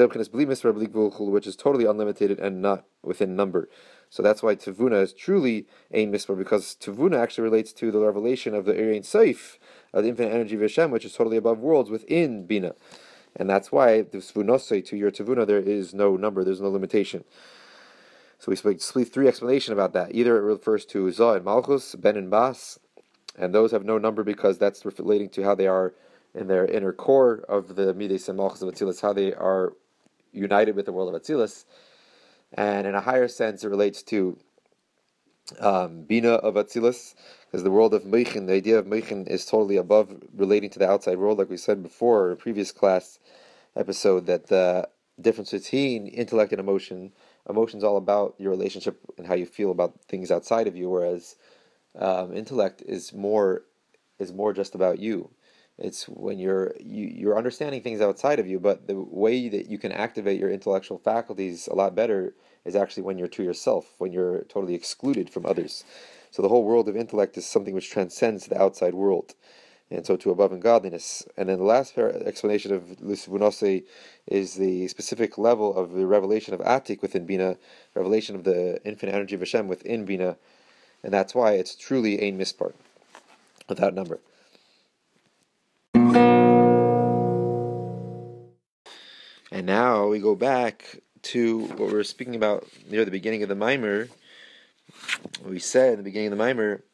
is 1.47 1.57
totally 1.57 1.85
unlimited 1.85 2.38
and 2.38 2.62
not 2.62 2.85
within 3.03 3.35
number. 3.35 3.69
So 4.14 4.23
that's 4.23 4.44
why 4.44 4.54
Tavuna 4.54 5.02
is 5.02 5.12
truly 5.12 5.66
a 5.90 6.06
mispar, 6.06 6.38
because 6.38 6.76
Tavuna 6.80 7.21
actually 7.21 7.42
relates 7.42 7.73
to 7.73 7.90
the 7.90 7.99
revelation 7.99 8.54
of 8.54 8.64
the 8.64 8.73
Ohr 8.80 8.94
Ein 8.94 9.02
Sof, 9.02 9.59
of 9.92 10.04
the 10.04 10.11
infinite 10.11 10.33
energy 10.33 10.54
of 10.54 10.61
Hashem, 10.61 10.92
which 10.92 11.04
is 11.04 11.14
totally 11.14 11.37
above 11.37 11.59
worlds 11.59 11.90
within 11.90 12.47
Bina. 12.47 12.76
And 13.35 13.50
that's 13.50 13.73
why 13.73 14.02
the 14.02 14.18
Svunosei 14.18 14.85
to 14.87 14.97
your 14.97 15.11
Tavuna, 15.11 15.44
there 15.44 15.59
is 15.59 15.92
no 15.92 16.14
number, 16.14 16.44
there's 16.44 16.61
no 16.61 16.68
limitation. 16.68 17.25
So 18.38 18.52
we 18.52 18.54
split 18.54 18.80
three 18.80 19.26
explanations 19.26 19.73
about 19.73 19.94
that. 19.94 20.14
Either 20.14 20.37
it 20.37 20.42
refers 20.42 20.85
to 20.87 21.11
Zah 21.11 21.33
and 21.33 21.44
Malchus, 21.44 21.97
Ben 21.97 22.16
and 22.16 22.30
Bas, 22.30 22.78
and 23.37 23.52
those 23.52 23.73
have 23.73 23.85
no 23.85 23.99
number 23.99 24.23
because 24.23 24.59
that's 24.59 24.85
relating 24.85 25.28
to 25.30 25.42
how 25.42 25.56
they 25.56 25.66
are 25.66 25.92
in 26.37 26.47
their 26.47 26.66
inner 26.66 26.92
core 26.92 27.44
of 27.49 27.75
the 27.75 27.92
Mides 27.92 28.28
and 28.28 28.38
Malchus 28.38 28.62
of 28.62 28.73
Atzilus, 28.73 29.00
how 29.00 29.12
they 29.12 29.35
are 29.35 29.73
united 30.30 30.76
with 30.76 30.87
the 30.87 30.92
world 30.92 31.12
of 31.12 31.21
Atzilus. 31.21 31.64
And 32.54 32.87
in 32.87 32.94
a 32.94 33.00
higher 33.00 33.28
sense, 33.28 33.64
it 33.64 33.68
relates 33.68 34.02
to 34.04 34.38
um, 35.61 36.02
Bina 36.02 36.34
of 36.34 36.54
Atzilus, 36.54 37.14
because 37.46 37.64
the 37.64 37.70
world 37.70 37.92
of 37.94 38.04
Meichin, 38.04 38.46
the 38.46 38.54
idea 38.54 38.78
of 38.78 38.87
Meichin 38.87 39.28
is 39.28 39.44
totally 39.44 39.76
above 39.76 40.14
relating 40.34 40.70
to 40.70 40.78
the 40.78 40.88
outside 40.88 41.18
world, 41.18 41.38
like 41.38 41.50
we 41.50 41.56
said 41.56 41.82
before 41.82 42.28
in 42.28 42.32
a 42.32 42.37
previous 42.37 42.73
class 42.73 43.18
episode, 43.76 44.26
that 44.26 44.46
the 44.46 44.88
difference 45.20 45.50
between 45.50 46.06
intellect 46.06 46.52
and 46.52 46.61
emotion, 46.61 47.12
emotion 47.49 47.78
is 47.78 47.84
all 47.84 47.96
about 47.96 48.34
your 48.38 48.50
relationship 48.50 48.99
and 49.18 49.26
how 49.26 49.34
you 49.34 49.46
feel 49.46 49.70
about 49.70 50.00
things 50.08 50.30
outside 50.30 50.66
of 50.66 50.76
you, 50.76 50.88
whereas 50.88 51.37
um, 51.99 52.34
intellect 52.34 52.82
is 52.87 53.12
more 53.12 53.62
is 54.18 54.32
more 54.32 54.52
just 54.52 54.75
about 54.75 54.99
you. 54.99 55.30
It's 55.78 56.08
when 56.08 56.38
you're 56.38 56.75
you, 56.80 57.06
you're 57.06 57.37
understanding 57.37 57.82
things 57.82 58.00
outside 58.00 58.38
of 58.38 58.46
you, 58.46 58.58
but 58.61 58.87
the 58.87 58.96
way 58.96 59.49
that 59.49 59.68
you 59.68 59.78
can 59.78 59.92
activate 59.92 60.40
your 60.40 60.50
intellectual 60.50 60.99
faculties 60.99 61.68
a 61.68 61.75
lot 61.75 61.94
better 61.94 62.34
is 62.64 62.75
actually 62.75 63.02
when 63.02 63.18
you're 63.18 63.28
to 63.28 63.42
yourself, 63.42 63.94
when 63.99 64.12
you're 64.12 64.42
totally 64.44 64.75
excluded 64.75 65.30
from 65.30 65.47
others. 65.47 65.85
So 66.30 66.42
the 66.42 66.49
whole 66.49 66.64
world 66.64 66.88
of 66.88 66.97
intellect 66.97 67.37
is 67.37 67.47
something 67.47 67.75
which 67.75 67.90
transcends 67.90 68.47
the 68.47 68.61
outside 68.61 68.94
world, 68.94 69.35
and 69.90 70.04
so 70.04 70.16
to 70.16 70.30
above 70.30 70.52
in 70.52 70.61
godliness. 70.61 71.25
And 71.37 71.49
then 71.49 71.59
the 71.59 71.64
last 71.64 71.97
explanation 71.97 72.73
of 72.73 72.83
Lusvunose 73.00 73.85
is 74.26 74.54
the 74.54 74.88
specific 74.88 75.38
level 75.38 75.76
of 75.76 75.92
the 75.92 76.06
revelation 76.06 76.54
of 76.54 76.61
Atik 76.61 77.02
within 77.02 77.26
Bina, 77.26 77.56
revelation 77.94 78.35
of 78.35 78.44
the 78.44 78.80
infinite 78.85 79.14
energy 79.14 79.35
of 79.37 79.42
Hashem 79.42 79.68
within 79.68 80.04
Bina, 80.04 80.37
and 81.04 81.12
that's 81.12 81.35
why 81.35 81.52
it's 81.52 81.76
truly 81.76 82.21
Ein 82.26 82.38
Mispar, 82.38 82.73
without 83.68 83.94
number. 83.94 84.21
And 89.52 89.66
now 89.66 90.09
we 90.09 90.18
go 90.18 90.35
back 90.35 90.99
to 91.25 91.61
what 91.66 91.88
we 91.88 91.95
were 91.95 92.04
speaking 92.04 92.35
about 92.35 92.66
near 92.88 93.04
the 93.04 93.11
beginning 93.11 93.43
of 93.43 93.49
the 93.49 93.54
mimer. 93.54 94.09
We 95.45 95.59
said 95.59 95.93
in 95.93 95.99
the 95.99 96.04
beginning 96.04 96.33
of 96.33 96.38
the 96.38 96.45
mimer 96.45 96.85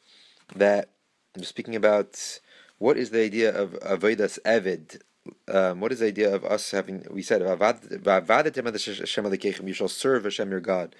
that 0.55 0.89
I'm 1.35 1.43
speaking 1.43 1.75
about 1.75 2.39
what 2.77 2.97
is 2.97 3.11
the 3.11 3.21
idea 3.21 3.55
of 3.55 3.71
avodas 3.81 4.39
evid. 4.45 5.01
Um, 5.47 5.79
what 5.79 5.91
is 5.91 5.99
the 5.99 6.07
idea 6.07 6.33
of 6.33 6.43
us 6.43 6.71
having? 6.71 7.05
We 7.11 7.21
said 7.21 7.41
you 9.67 9.73
shall 9.73 9.87
serve 9.87 10.23
Hashem 10.23 10.49
your 10.49 10.59
God. 10.59 10.95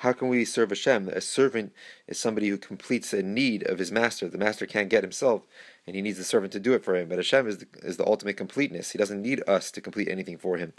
How 0.00 0.12
can 0.12 0.28
we 0.28 0.44
serve 0.44 0.68
Hashem? 0.68 1.08
A 1.08 1.20
servant 1.20 1.72
is 2.06 2.18
somebody 2.18 2.48
who 2.48 2.58
completes 2.58 3.12
a 3.14 3.22
need 3.22 3.66
of 3.66 3.78
his 3.78 3.90
master. 3.90 4.28
The 4.28 4.36
master 4.38 4.66
can't 4.66 4.90
get 4.90 5.02
himself, 5.02 5.42
and 5.86 5.96
he 5.96 6.02
needs 6.02 6.18
the 6.18 6.24
servant 6.24 6.52
to 6.52 6.60
do 6.60 6.74
it 6.74 6.84
for 6.84 6.94
him. 6.94 7.08
But 7.08 7.18
Hashem 7.18 7.48
is 7.48 7.58
the, 7.58 7.66
is 7.82 7.96
the 7.96 8.06
ultimate 8.06 8.36
completeness. 8.36 8.90
He 8.90 8.98
doesn't 8.98 9.22
need 9.22 9.42
us 9.48 9.70
to 9.70 9.80
complete 9.80 10.08
anything 10.08 10.36
for 10.36 10.58
him. 10.58 10.74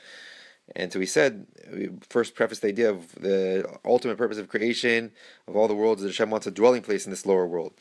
And 0.75 0.91
so 0.91 0.99
we 0.99 1.05
said, 1.05 1.47
we 1.71 1.89
first 2.09 2.35
preface 2.35 2.59
the 2.59 2.67
idea 2.67 2.89
of 2.89 3.15
the 3.15 3.65
ultimate 3.85 4.17
purpose 4.17 4.37
of 4.37 4.49
creation, 4.49 5.11
of 5.47 5.55
all 5.55 5.67
the 5.67 5.75
worlds, 5.75 6.01
that 6.01 6.09
Hashem 6.09 6.29
wants 6.29 6.47
a 6.47 6.51
dwelling 6.51 6.81
place 6.81 7.05
in 7.05 7.11
this 7.11 7.25
lower 7.25 7.47
world. 7.47 7.73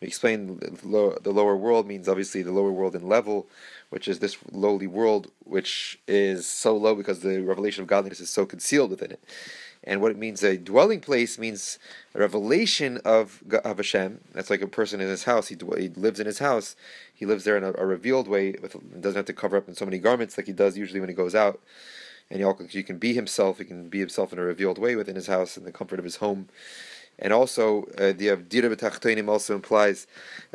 We 0.00 0.08
explained 0.08 0.60
the 0.60 1.32
lower 1.32 1.56
world 1.56 1.86
means 1.86 2.08
obviously 2.08 2.42
the 2.42 2.52
lower 2.52 2.72
world 2.72 2.94
in 2.94 3.08
level, 3.08 3.46
which 3.90 4.08
is 4.08 4.18
this 4.18 4.36
lowly 4.52 4.86
world, 4.86 5.30
which 5.44 5.98
is 6.06 6.46
so 6.46 6.76
low 6.76 6.94
because 6.94 7.20
the 7.20 7.40
revelation 7.42 7.82
of 7.82 7.88
godliness 7.88 8.20
is 8.20 8.30
so 8.30 8.44
concealed 8.44 8.90
within 8.90 9.12
it. 9.12 9.24
And 9.86 10.00
what 10.00 10.10
it 10.10 10.18
means, 10.18 10.42
a 10.42 10.56
dwelling 10.56 11.00
place 11.00 11.38
means 11.38 11.78
a 12.14 12.18
revelation 12.18 12.98
of, 13.04 13.42
of 13.64 13.76
Hashem. 13.76 14.20
That's 14.32 14.48
like 14.48 14.62
a 14.62 14.66
person 14.66 15.00
in 15.00 15.08
his 15.08 15.24
house. 15.24 15.48
He, 15.48 15.56
he 15.78 15.88
lives 15.90 16.20
in 16.20 16.26
his 16.26 16.38
house. 16.38 16.74
He 17.14 17.26
lives 17.26 17.44
there 17.44 17.58
in 17.58 17.64
a, 17.64 17.72
a 17.72 17.84
revealed 17.84 18.26
way. 18.26 18.54
With, 18.60 18.76
doesn't 19.00 19.16
have 19.16 19.26
to 19.26 19.34
cover 19.34 19.58
up 19.58 19.68
in 19.68 19.74
so 19.74 19.84
many 19.84 19.98
garments 19.98 20.38
like 20.38 20.46
he 20.46 20.54
does 20.54 20.78
usually 20.78 21.00
when 21.00 21.10
he 21.10 21.14
goes 21.14 21.34
out 21.34 21.60
and 22.30 22.40
he, 22.40 22.44
also, 22.44 22.66
he 22.66 22.82
can 22.82 22.98
be 22.98 23.14
himself. 23.14 23.58
He 23.58 23.64
can 23.64 23.88
be 23.88 24.00
himself 24.00 24.32
in 24.32 24.38
a 24.38 24.42
revealed 24.42 24.78
way 24.78 24.96
within 24.96 25.14
his 25.14 25.26
house 25.26 25.56
in 25.56 25.64
the 25.64 25.72
comfort 25.72 25.98
of 25.98 26.04
his 26.04 26.16
home. 26.16 26.48
And 27.18 27.32
also, 27.32 27.84
uh, 27.96 28.12
the 28.12 28.28
Avdira 28.28 28.74
B'Tachtoinim 28.74 29.28
also 29.28 29.54
implies 29.54 30.08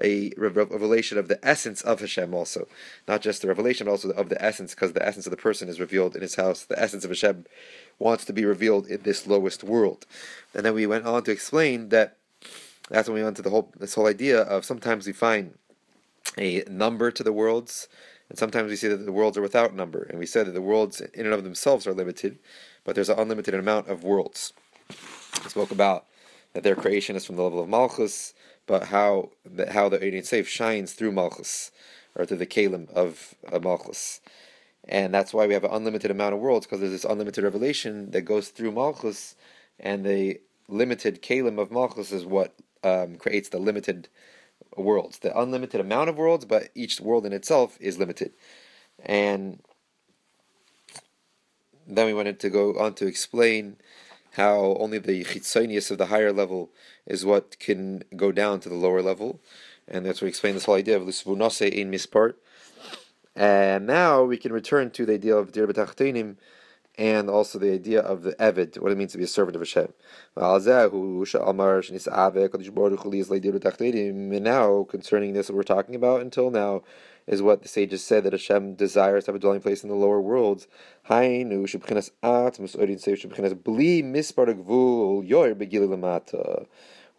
a 0.03 0.33
revelation 0.35 1.17
of 1.17 1.29
the 1.29 1.39
essence 1.45 1.81
of 1.81 2.01
Hashem, 2.01 2.33
also. 2.33 2.67
Not 3.07 3.21
just 3.21 3.41
the 3.41 3.47
revelation, 3.47 3.85
but 3.85 3.91
also 3.91 4.09
of 4.09 4.27
the 4.27 4.43
essence, 4.43 4.75
because 4.75 4.91
the 4.91 5.05
essence 5.05 5.25
of 5.25 5.31
the 5.31 5.38
person 5.38 5.69
is 5.69 5.79
revealed 5.79 6.15
in 6.15 6.21
his 6.21 6.35
house. 6.35 6.65
The 6.65 6.79
essence 6.81 7.05
of 7.05 7.11
Hashem 7.11 7.45
wants 7.97 8.25
to 8.25 8.33
be 8.33 8.43
revealed 8.43 8.88
in 8.88 9.03
this 9.03 9.25
lowest 9.25 9.63
world. 9.63 10.05
And 10.53 10.65
then 10.65 10.73
we 10.73 10.85
went 10.85 11.05
on 11.05 11.23
to 11.23 11.31
explain 11.31 11.89
that 11.89 12.17
that's 12.89 13.07
when 13.07 13.15
we 13.15 13.23
went 13.23 13.38
to 13.38 13.41
the 13.41 13.51
whole 13.51 13.71
this 13.77 13.93
whole 13.93 14.07
idea 14.07 14.41
of 14.41 14.65
sometimes 14.65 15.05
we 15.05 15.13
find 15.13 15.53
a 16.38 16.63
number 16.67 17.11
to 17.11 17.23
the 17.23 17.33
worlds, 17.33 17.88
and 18.29 18.38
sometimes 18.38 18.69
we 18.69 18.75
see 18.75 18.88
that 18.88 19.05
the 19.05 19.12
worlds 19.12 19.38
are 19.38 19.41
without 19.41 19.75
number, 19.75 20.03
and 20.03 20.19
we 20.19 20.25
said 20.25 20.45
that 20.45 20.53
the 20.53 20.62
worlds 20.62 21.01
in 21.01 21.25
and 21.25 21.33
of 21.33 21.43
themselves 21.43 21.88
are 21.88 21.93
limited, 21.93 22.38
but 22.83 22.95
there's 22.95 23.09
an 23.09 23.19
unlimited 23.19 23.53
amount 23.55 23.88
of 23.88 24.03
worlds. 24.03 24.53
We 25.43 25.50
spoke 25.50 25.71
about 25.71 26.05
that 26.53 26.63
their 26.63 26.75
creation 26.75 27.15
is 27.15 27.25
from 27.25 27.36
the 27.36 27.43
level 27.43 27.62
of 27.62 27.69
Malchus, 27.69 28.33
but 28.67 28.86
how 28.86 29.31
that 29.45 29.69
how 29.69 29.89
the 29.89 30.03
Ein 30.03 30.24
Sof 30.24 30.48
shines 30.48 30.93
through 30.93 31.12
Malchus, 31.12 31.71
or 32.15 32.25
through 32.25 32.38
the 32.38 32.45
Kalim 32.45 32.89
of, 32.91 33.36
of 33.51 33.63
Malchus. 33.63 34.21
And 34.88 35.13
that's 35.13 35.33
why 35.33 35.45
we 35.45 35.53
have 35.53 35.63
an 35.63 35.71
unlimited 35.71 36.12
amount 36.12 36.33
of 36.33 36.39
worlds, 36.39 36.65
because 36.65 36.79
there's 36.79 36.91
this 36.91 37.05
unlimited 37.05 37.43
revelation 37.43 38.12
that 38.12 38.21
goes 38.21 38.50
through 38.50 38.71
Malchus, 38.71 39.36
and 39.79 40.05
the 40.05 40.39
limited 40.67 41.21
Kalim 41.21 41.59
of 41.59 41.71
Malchus 41.71 42.12
is 42.12 42.25
what 42.25 42.53
um, 42.83 43.15
creates 43.17 43.50
the 43.50 43.59
limited 43.59 44.07
worlds, 44.79 45.19
the 45.19 45.38
unlimited 45.39 45.79
amount 45.81 46.09
of 46.09 46.17
worlds, 46.17 46.45
but 46.45 46.69
each 46.75 47.00
world 47.00 47.25
in 47.25 47.33
itself 47.33 47.77
is 47.79 47.98
limited. 47.98 48.31
And 49.03 49.62
then 51.88 52.05
we 52.05 52.13
wanted 52.13 52.39
to 52.41 52.50
go 52.50 52.77
on 52.79 52.93
to 52.95 53.07
explain 53.07 53.77
how 54.33 54.77
only 54.79 55.00
the 55.00 55.24
chitzonius 55.24 55.91
of 55.91 55.98
the 55.98 56.07
higher 56.07 56.31
level 56.31 56.69
is 57.05 57.25
what 57.25 57.59
can 57.59 58.03
go 58.15 58.31
down 58.31 58.59
to 58.62 58.69
the 58.69 58.75
lower 58.75 59.01
level. 59.01 59.41
And 59.88 60.05
that's 60.05 60.21
where 60.21 60.27
we 60.27 60.29
explain 60.29 60.53
this 60.53 60.65
whole 60.65 60.75
idea 60.75 60.98
of 60.98 61.07
l'svunase 61.07 61.71
in 61.71 61.89
mispart. 61.89 62.36
And 63.36 63.88
now 63.88 64.24
we 64.24 64.38
can 64.38 64.53
return 64.53 64.91
to 64.91 65.05
the 65.05 65.13
idea 65.13 65.36
of 65.36 65.51
dir 65.51 65.65
and 66.99 67.29
also 67.29 67.57
the 67.57 67.71
idea 67.71 68.01
of 68.01 68.23
the 68.23 68.33
Evid, 68.33 68.77
what 68.77 68.91
it 68.91 68.97
means 68.97 69.13
to 69.13 69.17
be 69.17 69.23
a 69.23 69.27
servant 69.27 69.55
of 69.55 69.61
Hashem. 69.61 69.93
And 70.35 70.45
now, 74.43 74.83
concerning 74.83 75.33
this, 75.33 75.49
what 75.49 75.55
we're 75.55 75.63
talking 75.63 75.95
about 75.95 76.19
until 76.21 76.51
now 76.51 76.83
is 77.25 77.41
what 77.41 77.61
the 77.61 77.69
sages 77.69 78.03
said 78.03 78.25
that 78.25 78.33
Hashem 78.33 78.73
desires 78.75 79.23
to 79.23 79.29
have 79.29 79.37
a 79.37 79.39
dwelling 79.39 79.61
place 79.61 79.81
in 79.81 79.87
the 79.89 79.95
lower 79.95 80.19
worlds. 80.19 80.67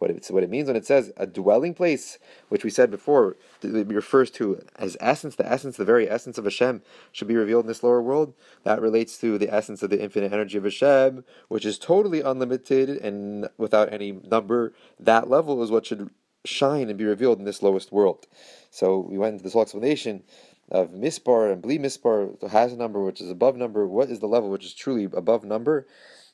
What 0.01 0.09
it, 0.09 0.25
what 0.31 0.41
it 0.41 0.49
means 0.49 0.65
when 0.65 0.75
it 0.75 0.87
says 0.87 1.13
a 1.15 1.27
dwelling 1.27 1.75
place, 1.75 2.17
which 2.49 2.63
we 2.63 2.71
said 2.71 2.89
before, 2.89 3.37
refers 3.61 4.31
to 4.31 4.59
as 4.77 4.97
essence, 4.99 5.35
the 5.35 5.47
essence, 5.47 5.77
the 5.77 5.85
very 5.85 6.09
essence 6.09 6.39
of 6.39 6.43
Hashem 6.43 6.81
should 7.11 7.27
be 7.27 7.35
revealed 7.35 7.65
in 7.65 7.67
this 7.67 7.83
lower 7.83 8.01
world. 8.01 8.33
That 8.63 8.81
relates 8.81 9.19
to 9.19 9.37
the 9.37 9.53
essence 9.53 9.83
of 9.83 9.91
the 9.91 10.01
infinite 10.01 10.33
energy 10.33 10.57
of 10.57 10.63
Hashem, 10.63 11.23
which 11.49 11.67
is 11.67 11.77
totally 11.77 12.19
unlimited 12.21 12.89
and 12.89 13.47
without 13.59 13.93
any 13.93 14.11
number. 14.11 14.73
That 14.99 15.29
level 15.29 15.61
is 15.61 15.69
what 15.69 15.85
should 15.85 16.09
shine 16.45 16.89
and 16.89 16.97
be 16.97 17.05
revealed 17.05 17.37
in 17.37 17.45
this 17.45 17.61
lowest 17.61 17.91
world. 17.91 18.25
So 18.71 18.97
we 18.97 19.19
went 19.19 19.33
into 19.33 19.43
this 19.43 19.53
whole 19.53 19.61
explanation 19.61 20.23
of 20.71 20.93
mispar 20.93 21.53
and 21.53 21.61
bli 21.61 21.77
mispar 21.77 22.49
has 22.49 22.73
a 22.73 22.77
number 22.77 23.03
which 23.03 23.21
is 23.21 23.29
above 23.29 23.55
number. 23.55 23.85
What 23.85 24.09
is 24.09 24.19
the 24.19 24.27
level 24.27 24.49
which 24.49 24.65
is 24.65 24.73
truly 24.73 25.03
above 25.03 25.43
number? 25.43 25.85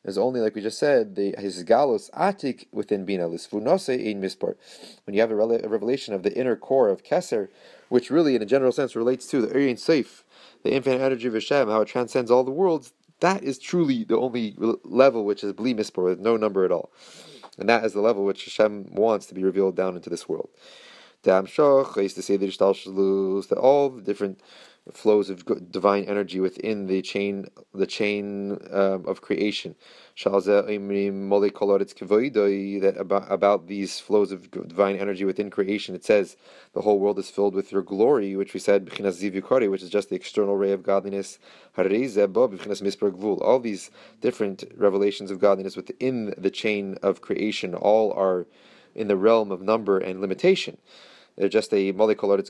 Is 0.08 0.18
only 0.18 0.40
like 0.40 0.56
we 0.56 0.62
just 0.62 0.80
said 0.80 1.16
the 1.16 1.36
his 1.38 1.66
galus 1.66 2.10
atik 2.12 2.68
within 2.72 3.04
bina 3.04 3.28
lisfunose 3.28 3.90
in 3.90 4.22
mispar. 4.22 4.56
When 5.04 5.14
you 5.14 5.20
have 5.20 5.32
a, 5.32 5.36
a, 5.36 5.68
revelation 5.68 6.14
of 6.14 6.24
the 6.24 6.34
inner 6.34 6.56
core 6.56 6.88
of 6.88 7.04
keser, 7.04 7.50
which 7.90 8.10
really 8.10 8.34
in 8.34 8.42
a 8.42 8.46
general 8.46 8.72
sense 8.72 8.96
relates 8.96 9.28
to 9.28 9.42
the 9.42 9.54
Ohr 9.54 9.60
Ein 9.60 9.76
Sof, 9.76 10.24
the 10.64 10.72
infinite 10.72 11.02
energy 11.02 11.28
of 11.28 11.34
Hashem, 11.34 11.68
how 11.68 11.82
it 11.82 11.90
transcends 11.90 12.32
all 12.32 12.46
the 12.46 12.52
worlds. 12.52 12.94
That 13.20 13.44
is 13.44 13.60
truly 13.60 14.06
the 14.06 14.18
only 14.18 14.56
level 14.86 15.26
which 15.26 15.44
is 15.44 15.52
bli 15.52 15.74
mispar 15.74 16.06
with 16.06 16.20
no 16.20 16.38
number 16.38 16.64
at 16.64 16.72
all, 16.72 16.90
and 17.58 17.68
that 17.68 17.84
is 17.84 17.92
the 17.92 18.00
level 18.00 18.24
which 18.24 18.46
Hashem 18.46 18.96
wants 18.96 19.26
to 19.26 19.34
be 19.34 19.44
revealed 19.44 19.76
down 19.76 19.98
into 19.98 20.10
this 20.10 20.30
world. 20.30 20.50
Dam 21.24 21.46
shoch 21.46 21.98
is 21.98 22.14
to 22.14 22.22
say 22.22 22.38
that 22.38 23.58
all 23.58 23.90
the 23.90 24.02
different 24.02 24.40
flows 24.94 25.30
of 25.30 25.44
divine 25.72 26.06
energy 26.06 26.40
within 26.40 26.88
the 26.88 27.02
chain, 27.02 27.48
the 27.74 27.86
chain 27.86 28.58
um, 28.72 29.06
of 29.06 29.22
creation. 29.22 29.76
That 30.24 30.66
about, 32.98 33.32
about 33.32 33.68
these 33.68 34.00
flows 34.00 34.32
of 34.32 34.50
divine 34.52 34.96
energy 34.96 35.26
within 35.26 35.50
creation, 35.50 35.96
it 35.96 36.06
says 36.06 36.38
the 36.74 36.82
whole 36.82 37.00
world 37.00 37.20
is 37.20 37.30
filled 37.30 37.56
with 37.56 37.72
your 37.72 37.82
glory, 37.82 38.36
which 38.36 38.54
we 38.54 38.60
said 38.60 38.88
which 38.88 39.84
is 39.84 39.90
just 39.90 40.10
the 40.10 40.16
external 40.16 40.56
ray 40.56 40.72
of 40.72 40.84
godliness. 40.84 41.40
All 41.78 43.60
these 43.60 43.92
different 44.22 44.64
revelations 44.76 45.32
of 45.32 45.40
godliness 45.40 45.76
within 45.76 46.34
the 46.38 46.52
chain 46.52 46.98
of 47.04 47.22
creation, 47.22 47.76
all 47.76 48.14
are 48.14 48.48
in 48.98 49.08
the 49.08 49.16
realm 49.16 49.52
of 49.52 49.62
number 49.62 49.98
and 49.98 50.20
limitation. 50.20 50.78
They're 51.38 51.50
just 51.50 51.74
a 51.74 51.92
molecular 51.92 52.42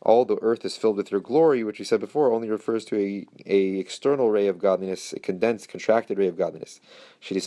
all 0.00 0.24
the 0.24 0.38
earth 0.40 0.64
is 0.64 0.76
filled 0.76 0.96
with 0.96 1.10
your 1.10 1.20
glory, 1.20 1.64
which 1.64 1.80
we 1.80 1.84
said 1.84 1.98
before 1.98 2.32
only 2.32 2.48
refers 2.48 2.84
to 2.86 2.96
a, 2.96 3.26
a 3.46 3.80
external 3.80 4.30
ray 4.30 4.46
of 4.46 4.58
godliness, 4.58 5.12
a 5.12 5.18
condensed, 5.18 5.68
contracted 5.68 6.18
ray 6.18 6.28
of 6.28 6.38
godliness. 6.38 6.80
That 7.28 7.40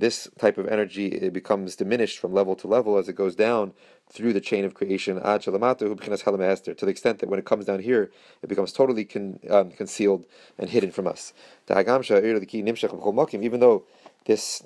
this 0.00 0.28
type 0.38 0.56
of 0.56 0.68
energy 0.68 1.08
it 1.08 1.34
becomes 1.34 1.76
diminished 1.76 2.18
from 2.18 2.32
level 2.32 2.56
to 2.56 2.66
level 2.66 2.96
as 2.96 3.10
it 3.10 3.14
goes 3.14 3.36
down 3.36 3.74
through 4.10 4.32
the 4.32 4.40
chain 4.40 4.64
of 4.64 4.72
creation 4.74 5.16
to 5.16 5.50
the 5.50 5.58
extent 6.88 7.18
that 7.18 7.28
when 7.28 7.38
it 7.38 7.44
comes 7.44 7.66
down 7.66 7.80
here, 7.80 8.10
it 8.42 8.48
becomes 8.48 8.72
totally 8.72 9.04
con, 9.04 9.38
um, 9.50 9.70
concealed 9.70 10.24
and 10.58 10.70
hidden 10.70 10.90
from 10.90 11.06
us. 11.06 11.34
Even 11.68 11.84
though 13.60 13.84
this 14.24 14.62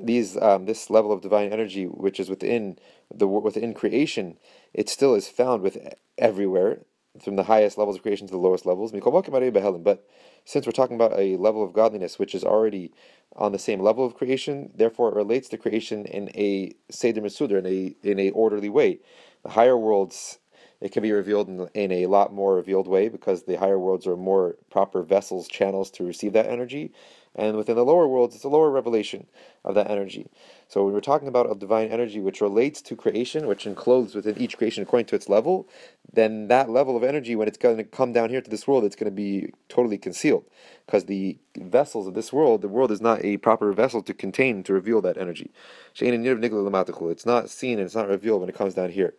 these 0.00 0.36
um, 0.36 0.66
this 0.66 0.90
level 0.90 1.12
of 1.12 1.20
divine 1.20 1.52
energy, 1.52 1.84
which 1.84 2.20
is 2.20 2.28
within 2.28 2.78
the 3.14 3.26
within 3.26 3.74
creation, 3.74 4.38
it 4.74 4.88
still 4.88 5.14
is 5.14 5.28
found 5.28 5.62
with 5.62 5.78
everywhere, 6.16 6.80
from 7.22 7.36
the 7.36 7.44
highest 7.44 7.78
levels 7.78 7.96
of 7.96 8.02
creation 8.02 8.26
to 8.26 8.32
the 8.32 8.38
lowest 8.38 8.66
levels. 8.66 8.92
But 8.92 10.06
since 10.44 10.66
we're 10.66 10.72
talking 10.72 10.96
about 10.96 11.18
a 11.18 11.36
level 11.36 11.62
of 11.62 11.72
godliness 11.72 12.18
which 12.18 12.34
is 12.34 12.44
already 12.44 12.92
on 13.36 13.52
the 13.52 13.58
same 13.58 13.80
level 13.80 14.04
of 14.04 14.14
creation, 14.14 14.70
therefore 14.74 15.10
it 15.10 15.16
relates 15.16 15.48
to 15.50 15.58
creation 15.58 16.06
in 16.06 16.30
a 16.34 16.72
seder 16.90 17.20
mesuder, 17.20 17.58
in 17.58 17.66
a 17.66 17.96
in 18.02 18.18
a 18.18 18.30
orderly 18.30 18.68
way. 18.68 19.00
The 19.42 19.50
higher 19.50 19.76
worlds 19.76 20.38
it 20.80 20.92
can 20.92 21.02
be 21.02 21.12
revealed 21.12 21.48
in, 21.48 21.68
in, 21.74 21.90
a 21.90 22.06
lot 22.06 22.32
more 22.32 22.54
revealed 22.54 22.86
way 22.86 23.08
because 23.08 23.42
the 23.42 23.56
higher 23.56 23.78
worlds 23.78 24.06
are 24.06 24.16
more 24.16 24.56
proper 24.70 25.02
vessels, 25.02 25.48
channels 25.48 25.90
to 25.92 26.04
receive 26.04 26.32
that 26.34 26.46
energy. 26.46 26.92
And 27.34 27.56
within 27.56 27.76
the 27.76 27.84
lower 27.84 28.08
worlds, 28.08 28.34
it's 28.34 28.44
a 28.44 28.48
lower 28.48 28.70
revelation 28.70 29.26
of 29.64 29.74
that 29.74 29.90
energy. 29.90 30.28
So 30.66 30.84
when 30.84 30.92
we're 30.92 31.00
talking 31.00 31.28
about 31.28 31.50
a 31.50 31.54
divine 31.54 31.88
energy 31.88 32.20
which 32.20 32.40
relates 32.40 32.82
to 32.82 32.96
creation, 32.96 33.46
which 33.46 33.66
encloses 33.66 34.14
within 34.14 34.38
each 34.38 34.56
creation 34.58 34.82
according 34.82 35.06
to 35.06 35.14
its 35.14 35.28
level, 35.28 35.68
then 36.12 36.48
that 36.48 36.68
level 36.68 36.96
of 36.96 37.04
energy, 37.04 37.36
when 37.36 37.48
it's 37.48 37.58
going 37.58 37.76
to 37.76 37.84
come 37.84 38.12
down 38.12 38.30
here 38.30 38.40
to 38.40 38.50
this 38.50 38.66
world, 38.66 38.84
it's 38.84 38.96
going 38.96 39.10
to 39.10 39.14
be 39.14 39.52
totally 39.68 39.98
concealed. 39.98 40.44
Because 40.86 41.04
the 41.04 41.38
vessels 41.56 42.06
of 42.06 42.14
this 42.14 42.32
world, 42.32 42.62
the 42.62 42.68
world 42.68 42.90
is 42.90 43.00
not 43.00 43.24
a 43.24 43.36
proper 43.36 43.72
vessel 43.72 44.02
to 44.02 44.14
contain, 44.14 44.62
to 44.64 44.72
reveal 44.72 45.00
that 45.02 45.16
energy. 45.16 45.50
It's 45.94 47.26
not 47.26 47.50
seen 47.50 47.78
and 47.78 47.86
it's 47.86 47.94
not 47.94 48.08
revealed 48.08 48.40
when 48.40 48.48
it 48.48 48.54
comes 48.56 48.74
down 48.74 48.90
here. 48.90 49.14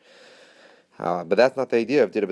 Uh, 0.99 1.23
but 1.23 1.37
that's 1.37 1.55
not 1.55 1.69
the 1.69 1.77
idea 1.77 2.03
of 2.03 2.11
Dira 2.11 2.27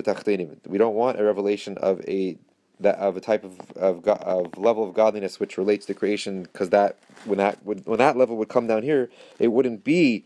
We 0.66 0.76
don't 0.76 0.94
want 0.94 1.18
a 1.18 1.24
revelation 1.24 1.78
of 1.78 2.00
a 2.06 2.36
that 2.80 2.96
of 2.96 3.16
a 3.16 3.20
type 3.20 3.44
of, 3.44 3.58
of, 3.76 4.06
of 4.06 4.56
level 4.56 4.88
of 4.88 4.94
godliness 4.94 5.40
which 5.40 5.58
relates 5.58 5.86
to 5.86 5.94
creation, 5.94 6.42
because 6.44 6.70
that 6.70 6.98
when 7.24 7.38
that 7.38 7.64
would, 7.64 7.84
when 7.86 7.98
that 7.98 8.16
level 8.16 8.36
would 8.36 8.48
come 8.48 8.66
down 8.66 8.82
here, 8.82 9.10
it 9.38 9.48
wouldn't 9.48 9.84
be 9.84 10.24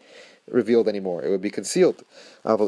revealed 0.49 0.89
anymore. 0.89 1.23
It 1.23 1.31
would 1.31 1.41
be 1.41 1.51
concealed. 1.51 2.03
But 2.45 2.59
the 2.59 2.65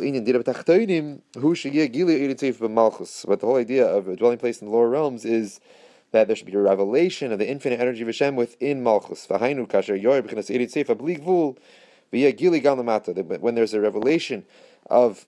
whole 3.43 3.57
idea 3.57 3.87
of 3.87 4.09
a 4.09 4.17
dwelling 4.17 4.39
place 4.39 4.61
in 4.61 4.69
the 4.69 4.73
lower 4.73 4.89
realms 4.89 5.25
is 5.25 5.61
that 6.13 6.29
there 6.29 6.37
should 6.37 6.47
be 6.47 6.55
a 6.55 6.61
revelation 6.61 7.33
of 7.33 7.39
the 7.41 7.49
infinite 7.49 7.81
energy 7.81 8.03
of 8.03 8.09
Hashem 8.09 8.37
within 8.37 8.83
Malchus. 8.85 9.27
When 9.29 9.41
there's 13.55 13.75
a 13.75 13.81
revelation 13.81 14.45
of 14.89 15.27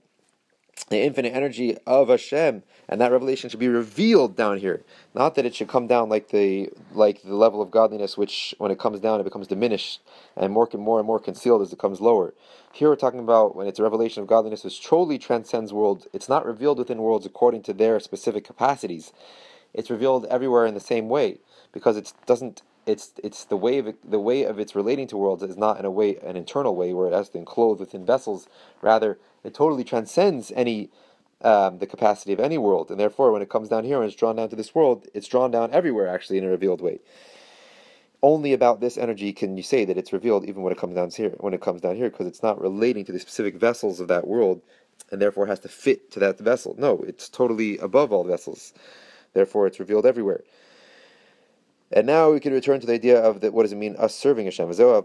the 0.89 1.01
infinite 1.01 1.35
energy 1.35 1.77
of 1.87 2.09
Hashem, 2.09 2.63
and 2.89 3.01
that 3.01 3.11
revelation 3.11 3.51
should 3.51 3.59
be 3.59 3.69
revealed 3.69 4.37
down 4.37 4.59
here. 4.59 4.85
Not 5.15 5.35
that 5.35 5.45
it 5.45 5.55
should 5.55 5.69
come 5.69 5.87
down 5.87 6.09
like 6.09 6.29
the 6.29 6.71
like 6.93 7.23
the 7.23 7.35
level 7.35 7.61
of 7.61 7.71
godliness, 7.71 8.17
which 8.17 8.55
when 8.59 8.71
it 8.71 8.79
comes 8.79 9.01
down, 9.01 9.21
it 9.21 9.25
becomes 9.25 9.49
diminished 9.49 10.01
and 10.37 10.53
more 10.53 10.69
and 10.73 10.83
more 10.83 10.99
and 10.99 11.07
more 11.07 11.19
concealed 11.19 11.63
as 11.63 11.73
it 11.73 11.79
comes 11.79 12.01
lower. 12.01 12.35
Here 12.73 12.89
we're 12.89 12.97
talking 12.97 13.21
about 13.21 13.57
when 13.57 13.67
it's 13.67 13.79
a 13.79 13.83
revelation 13.83 14.23
of 14.23 14.29
godliness 14.29 14.65
which 14.65 14.83
truly 14.83 15.19
transcends 15.19 15.73
worlds. 15.73 16.07
It's 16.13 16.29
not 16.29 16.47
revealed 16.47 16.79
within 16.79 16.99
worlds 16.99 17.27
according 17.27 17.63
to 17.65 17.73
their 17.73 17.99
specific 17.99 18.45
capacities. 18.45 19.13
It's 19.75 19.91
revealed 19.91 20.27
everywhere 20.27 20.67
in 20.67 20.75
the 20.75 20.81
same 20.81 21.09
way 21.09 21.39
because 21.73 21.97
it 21.97 22.13
doesn't 22.27 22.63
it's 22.87 23.13
it's 23.23 23.45
the 23.45 23.57
way 23.57 23.79
of 23.79 23.95
the 24.05 24.21
way 24.21 24.45
of 24.45 24.61
its 24.61 24.77
relating 24.77 25.09
to 25.09 25.17
worlds 25.17 25.43
is 25.43 25.57
not 25.57 25.79
in 25.79 25.85
a 25.85 25.91
way 25.91 26.17
an 26.25 26.37
internal 26.37 26.77
way 26.77 26.93
where 26.93 27.09
it 27.09 27.13
has 27.13 27.29
to 27.31 27.39
enclose 27.39 27.81
within 27.81 28.07
vessels. 28.07 28.49
Rather, 28.81 29.19
it 29.47 29.55
totally 29.55 29.85
transcends 29.85 30.53
any 30.55 30.91
um, 31.43 31.79
the 31.79 31.87
capacity 31.87 32.33
of 32.33 32.41
any 32.41 32.59
world, 32.59 32.91
and 32.91 32.99
therefore, 32.99 33.31
when 33.31 33.43
it 33.43 33.51
comes 33.51 33.69
down 33.69 33.85
here 33.85 33.97
and 34.01 34.07
it's 34.07 34.17
drawn 34.17 34.37
down 34.37 34.49
to 34.49 34.57
this 34.57 34.75
world, 34.75 35.07
it's 35.15 35.29
drawn 35.29 35.51
down 35.51 35.71
everywhere 35.73 36.09
actually 36.09 36.39
in 36.39 36.45
a 36.45 36.49
revealed 36.49 36.81
way. 36.81 36.99
Only 38.23 38.53
about 38.55 38.81
this 38.81 38.97
energy 38.97 39.33
can 39.33 39.57
you 39.57 39.63
say 39.63 39.85
that 39.85 39.99
it's 39.99 40.13
revealed, 40.13 40.47
even 40.47 40.63
when 40.63 40.73
it 40.73 40.79
comes 40.79 40.97
down 40.97 41.11
here. 41.11 41.35
When 41.39 41.55
it 41.55 41.61
comes 41.61 41.83
down 41.83 41.97
here, 41.97 42.09
because 42.11 42.27
it's 42.27 42.43
not 42.43 42.61
relating 42.61 43.05
to 43.05 43.13
the 43.13 43.21
specific 43.21 43.57
vessels 43.57 44.01
of 44.01 44.09
that 44.09 44.27
world, 44.27 44.63
and 45.13 45.21
therefore 45.21 45.47
has 45.47 45.61
to 45.61 45.69
fit 45.69 46.11
to 46.13 46.21
that 46.21 46.39
vessel. 46.39 46.75
No, 46.79 47.05
it's 47.07 47.29
totally 47.29 47.79
above 47.79 48.13
all 48.13 48.25
vessels. 48.25 48.73
Therefore, 49.35 49.67
it's 49.67 49.79
revealed 49.79 50.07
everywhere. 50.07 50.43
And 51.93 52.05
now 52.07 52.33
we 52.33 52.41
can 52.41 52.53
return 52.53 52.81
to 52.81 52.87
the 52.87 52.95
idea 52.95 53.21
of 53.21 53.41
the, 53.41 53.53
what 53.53 53.63
does 53.63 53.73
it 53.73 53.77
mean 53.77 53.95
us 53.97 54.13
serving 54.13 54.47
Hashem. 54.47 54.69
And 54.69 54.77
this 54.77 55.05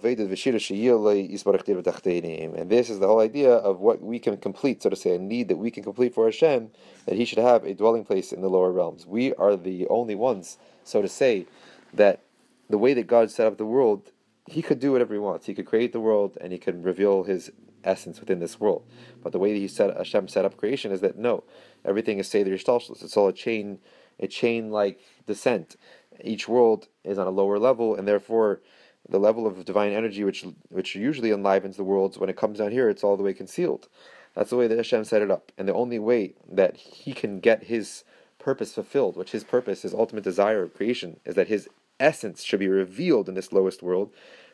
is 2.90 3.00
the 3.00 3.08
whole 3.08 3.20
idea 3.20 3.54
of 3.54 3.80
what 3.80 4.02
we 4.02 4.18
can 4.18 4.38
complete, 4.38 4.82
so 4.82 4.90
to 4.90 4.96
say, 4.96 5.16
a 5.16 5.20
need 5.20 5.48
that 5.50 5.58
we 5.58 5.70
can 5.70 5.84
complete 5.84 6.16
for 6.16 6.26
Hashem, 6.26 6.72
that 7.06 7.16
He 7.16 7.26
should 7.26 7.38
have 7.38 7.64
a 7.66 7.76
dwelling 7.76 8.04
place 8.04 8.34
in 8.34 8.42
the 8.42 8.50
lower 8.50 8.72
realms. 8.72 9.06
We 9.06 9.32
are 9.36 9.56
the 9.56 9.88
only 9.90 10.16
ones, 10.16 10.58
so 10.84 11.04
to 11.04 11.08
say, 11.08 11.46
that 11.94 12.22
the 12.68 12.80
way 12.80 12.96
that 12.96 13.06
God 13.06 13.30
set 13.30 13.46
up 13.46 13.60
the 13.60 13.66
world, 13.66 14.12
He 14.48 14.64
could 14.64 14.80
do 14.80 14.94
whatever 14.94 15.14
He 15.14 15.20
wants. 15.20 15.46
He 15.46 15.54
could 15.54 15.68
create 15.68 15.94
the 15.94 16.00
world 16.00 16.36
and 16.42 16.52
He 16.52 16.58
could 16.58 16.84
reveal 16.84 17.26
His 17.26 17.52
essence 17.84 18.20
within 18.20 18.40
this 18.40 18.60
world. 18.60 18.84
But 19.22 19.34
the 19.34 19.40
way 19.40 19.54
that 19.54 19.60
He 19.60 19.68
set 19.68 19.96
Hashem 19.96 20.30
set 20.30 20.46
up 20.46 20.58
creation 20.58 20.92
is 20.92 21.02
that 21.02 21.16
no, 21.16 21.44
everything 21.86 22.18
is 22.18 22.28
Seder 22.28 22.50
Yishtalshlus. 22.50 23.04
It's 23.04 23.16
all 23.16 23.28
a 23.28 23.34
chain, 23.34 23.78
a 24.20 24.26
chain 24.26 24.72
like 24.72 25.00
descent 25.28 25.76
each 26.24 26.48
world 26.48 26.88
is 27.04 27.18
on 27.18 27.28
a 27.28 27.32
lower 27.32 27.60
level, 27.60 27.96
and 27.96 28.08
therefore 28.08 28.62
the 29.10 29.20
level 29.20 29.48
of 29.48 29.66
divine 29.66 29.92
energy 29.92 30.24
which 30.24 30.46
which 30.70 30.96
usually 30.96 31.32
enlivens 31.32 31.78
the 31.78 31.84
worlds, 31.84 32.18
when 32.18 32.30
it 32.30 32.38
comes 32.38 32.60
down 32.60 32.72
here, 32.72 32.90
it's 32.90 33.04
all 33.04 33.18
the 33.18 33.24
way 33.24 33.34
concealed. 33.34 33.88
That's 34.36 34.50
the 34.50 34.56
way 34.56 34.68
that 34.68 34.78
Hashem 34.78 35.04
set 35.04 35.22
it 35.22 35.32
up, 35.32 35.52
and 35.58 35.68
the 35.68 35.74
only 35.74 36.00
way 36.00 36.36
that 36.50 36.78
He 36.78 37.14
can 37.14 37.40
get 37.40 37.66
His 37.66 38.04
purpose 38.40 38.74
fulfilled, 38.74 39.18
which 39.18 39.32
His 39.32 39.44
purpose, 39.44 39.82
His 39.82 39.94
ultimate 39.94 40.24
desire 40.24 40.64
of 40.64 40.74
creation, 40.74 41.20
is 41.26 41.36
that 41.36 41.48
His 41.48 41.68
essence 42.00 42.44
should 42.44 42.60
be 42.60 42.70
revealed 42.70 43.28
in 43.28 43.36
this 43.36 43.52
lowest 43.52 43.84
world. 43.84 44.12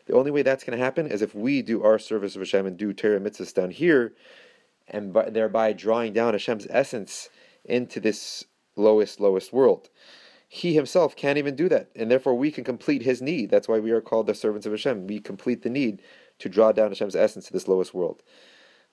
The 0.07 0.15
only 0.15 0.31
way 0.31 0.41
that's 0.41 0.63
going 0.63 0.77
to 0.77 0.83
happen 0.83 1.07
is 1.07 1.21
if 1.21 1.35
we 1.35 1.61
do 1.61 1.83
our 1.83 1.99
service 1.99 2.35
of 2.35 2.41
Hashem 2.41 2.65
and 2.65 2.77
do 2.77 2.93
Torah 2.93 3.19
mitzvahs 3.19 3.53
down 3.53 3.71
here, 3.71 4.13
and 4.87 5.13
by, 5.13 5.29
thereby 5.29 5.73
drawing 5.73 6.13
down 6.13 6.33
Hashem's 6.33 6.67
essence 6.69 7.29
into 7.65 7.99
this 7.99 8.45
lowest, 8.75 9.19
lowest 9.19 9.51
world 9.51 9.89
he 10.47 10.73
himself 10.73 11.15
can't 11.15 11.37
even 11.37 11.55
do 11.55 11.67
that, 11.69 11.89
and 11.95 12.09
therefore 12.09 12.35
we 12.35 12.51
can 12.51 12.63
complete 12.63 13.01
his 13.01 13.21
need. 13.21 13.49
That's 13.49 13.67
why 13.67 13.79
we 13.79 13.91
are 13.91 14.01
called 14.01 14.27
the 14.27 14.33
servants 14.33 14.65
of 14.65 14.71
Hashem. 14.71 15.07
We 15.07 15.19
complete 15.19 15.63
the 15.63 15.69
need 15.69 16.01
to 16.39 16.49
draw 16.49 16.71
down 16.71 16.89
Hashem's 16.89 17.15
essence 17.15 17.47
to 17.47 17.53
this 17.53 17.67
lowest 17.67 17.93
world. 17.93 18.23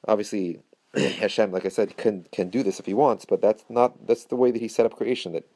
Obviously, 0.08 0.60
Hashem, 0.94 1.52
like 1.52 1.64
I 1.64 1.68
said, 1.68 1.96
can 1.96 2.26
can 2.32 2.50
do 2.50 2.62
this 2.62 2.80
if 2.80 2.86
he 2.86 2.94
wants, 2.94 3.24
but 3.24 3.40
that's 3.40 3.64
not 3.68 4.06
that's 4.06 4.24
the 4.24 4.36
way 4.36 4.50
that 4.50 4.60
he 4.60 4.68
set 4.68 4.86
up 4.86 4.96
creation. 4.96 5.32
That 5.32 5.48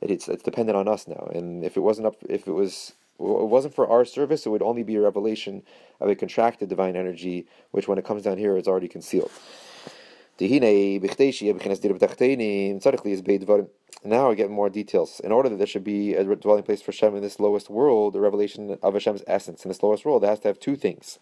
that 0.00 0.10
it's 0.10 0.28
it's 0.28 0.42
dependent 0.42 0.76
on 0.76 0.88
us 0.88 1.08
now. 1.08 1.30
And 1.34 1.64
if 1.64 1.76
it 1.76 1.80
wasn't 1.80 2.08
up, 2.08 2.16
if 2.28 2.46
it 2.46 2.52
was 2.52 2.92
it 3.18 3.48
wasn't 3.48 3.74
for 3.74 3.88
our 3.88 4.04
service, 4.04 4.44
it 4.44 4.50
would 4.50 4.62
only 4.62 4.82
be 4.82 4.96
a 4.96 5.00
revelation 5.00 5.62
of 6.00 6.10
a 6.10 6.14
contracted 6.14 6.68
divine 6.68 6.96
energy, 6.96 7.46
which 7.70 7.88
when 7.88 7.98
it 7.98 8.04
comes 8.04 8.22
down 8.24 8.36
here 8.36 8.56
is 8.56 8.68
already 8.68 8.88
concealed. 8.88 9.30
Now 14.04 14.30
I 14.30 14.34
get 14.34 14.50
more 14.50 14.68
details. 14.68 15.20
In 15.20 15.30
order 15.30 15.48
that 15.48 15.56
there 15.58 15.66
should 15.66 15.84
be 15.84 16.14
a 16.14 16.24
dwelling 16.24 16.64
place 16.64 16.82
for 16.82 16.90
Shem 16.90 17.14
in 17.14 17.22
this 17.22 17.38
lowest 17.38 17.70
world, 17.70 18.14
the 18.14 18.20
revelation 18.20 18.76
of 18.82 18.94
Hashem's 18.94 19.22
essence 19.28 19.64
in 19.64 19.68
this 19.68 19.84
lowest 19.84 20.04
world, 20.04 20.24
it 20.24 20.26
has 20.26 20.40
to 20.40 20.48
have 20.48 20.58
two 20.58 20.74
things. 20.74 21.20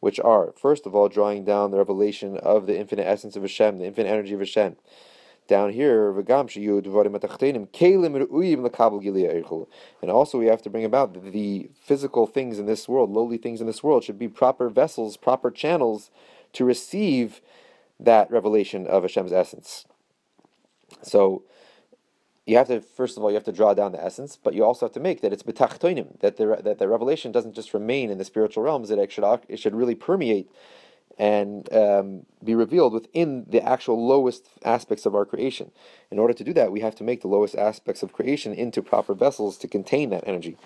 Which 0.00 0.20
are, 0.20 0.52
first 0.60 0.86
of 0.86 0.94
all, 0.94 1.08
drawing 1.08 1.44
down 1.44 1.70
the 1.70 1.78
revelation 1.78 2.36
of 2.36 2.66
the 2.66 2.78
infinite 2.78 3.06
essence 3.06 3.34
of 3.34 3.42
Hashem, 3.42 3.78
the 3.78 3.86
infinite 3.86 4.10
energy 4.10 4.34
of 4.34 4.40
Hashem. 4.40 4.76
Down 5.50 5.72
here, 5.72 6.10
and 6.10 6.30
also 10.08 10.38
we 10.38 10.46
have 10.46 10.62
to 10.62 10.70
bring 10.70 10.84
about 10.84 11.32
the 11.32 11.70
physical 11.82 12.26
things 12.28 12.60
in 12.60 12.66
this 12.66 12.88
world, 12.88 13.10
lowly 13.10 13.36
things 13.36 13.60
in 13.60 13.66
this 13.66 13.82
world, 13.82 14.04
should 14.04 14.16
be 14.16 14.28
proper 14.28 14.68
vessels, 14.68 15.16
proper 15.16 15.50
channels 15.50 16.12
to 16.52 16.64
receive 16.64 17.40
that 17.98 18.30
revelation 18.30 18.86
of 18.86 19.02
Hashem's 19.02 19.32
essence. 19.32 19.86
So 21.02 21.42
you 22.46 22.56
have 22.56 22.68
to 22.68 22.80
first 22.80 23.16
of 23.16 23.24
all 23.24 23.30
you 23.30 23.34
have 23.34 23.42
to 23.42 23.52
draw 23.52 23.74
down 23.74 23.90
the 23.90 24.04
essence, 24.04 24.38
but 24.40 24.54
you 24.54 24.64
also 24.64 24.86
have 24.86 24.92
to 24.92 25.00
make 25.00 25.20
that 25.20 25.32
it's 25.32 25.42
betachtoinim 25.42 26.20
that 26.20 26.36
the 26.36 26.60
that 26.62 26.78
the 26.78 26.86
revelation 26.86 27.32
doesn't 27.32 27.56
just 27.56 27.74
remain 27.74 28.08
in 28.08 28.18
the 28.18 28.24
spiritual 28.24 28.62
realms; 28.62 28.88
that 28.88 29.00
it 29.00 29.10
should 29.10 29.24
it 29.48 29.58
should 29.58 29.74
really 29.74 29.96
permeate 29.96 30.48
and 31.20 31.70
um, 31.74 32.24
be 32.42 32.54
revealed 32.54 32.94
within 32.94 33.44
the 33.46 33.62
actual 33.62 34.06
lowest 34.08 34.48
aspects 34.64 35.04
of 35.04 35.14
our 35.14 35.26
creation. 35.26 35.70
In 36.10 36.18
order 36.18 36.32
to 36.32 36.42
do 36.42 36.54
that, 36.54 36.72
we 36.72 36.80
have 36.80 36.94
to 36.94 37.04
make 37.04 37.20
the 37.20 37.28
lowest 37.28 37.54
aspects 37.56 38.02
of 38.02 38.14
creation 38.14 38.54
into 38.54 38.80
proper 38.80 39.12
vessels 39.12 39.58
to 39.58 39.68
contain 39.68 40.08
that 40.08 40.24
energy. 40.26 40.56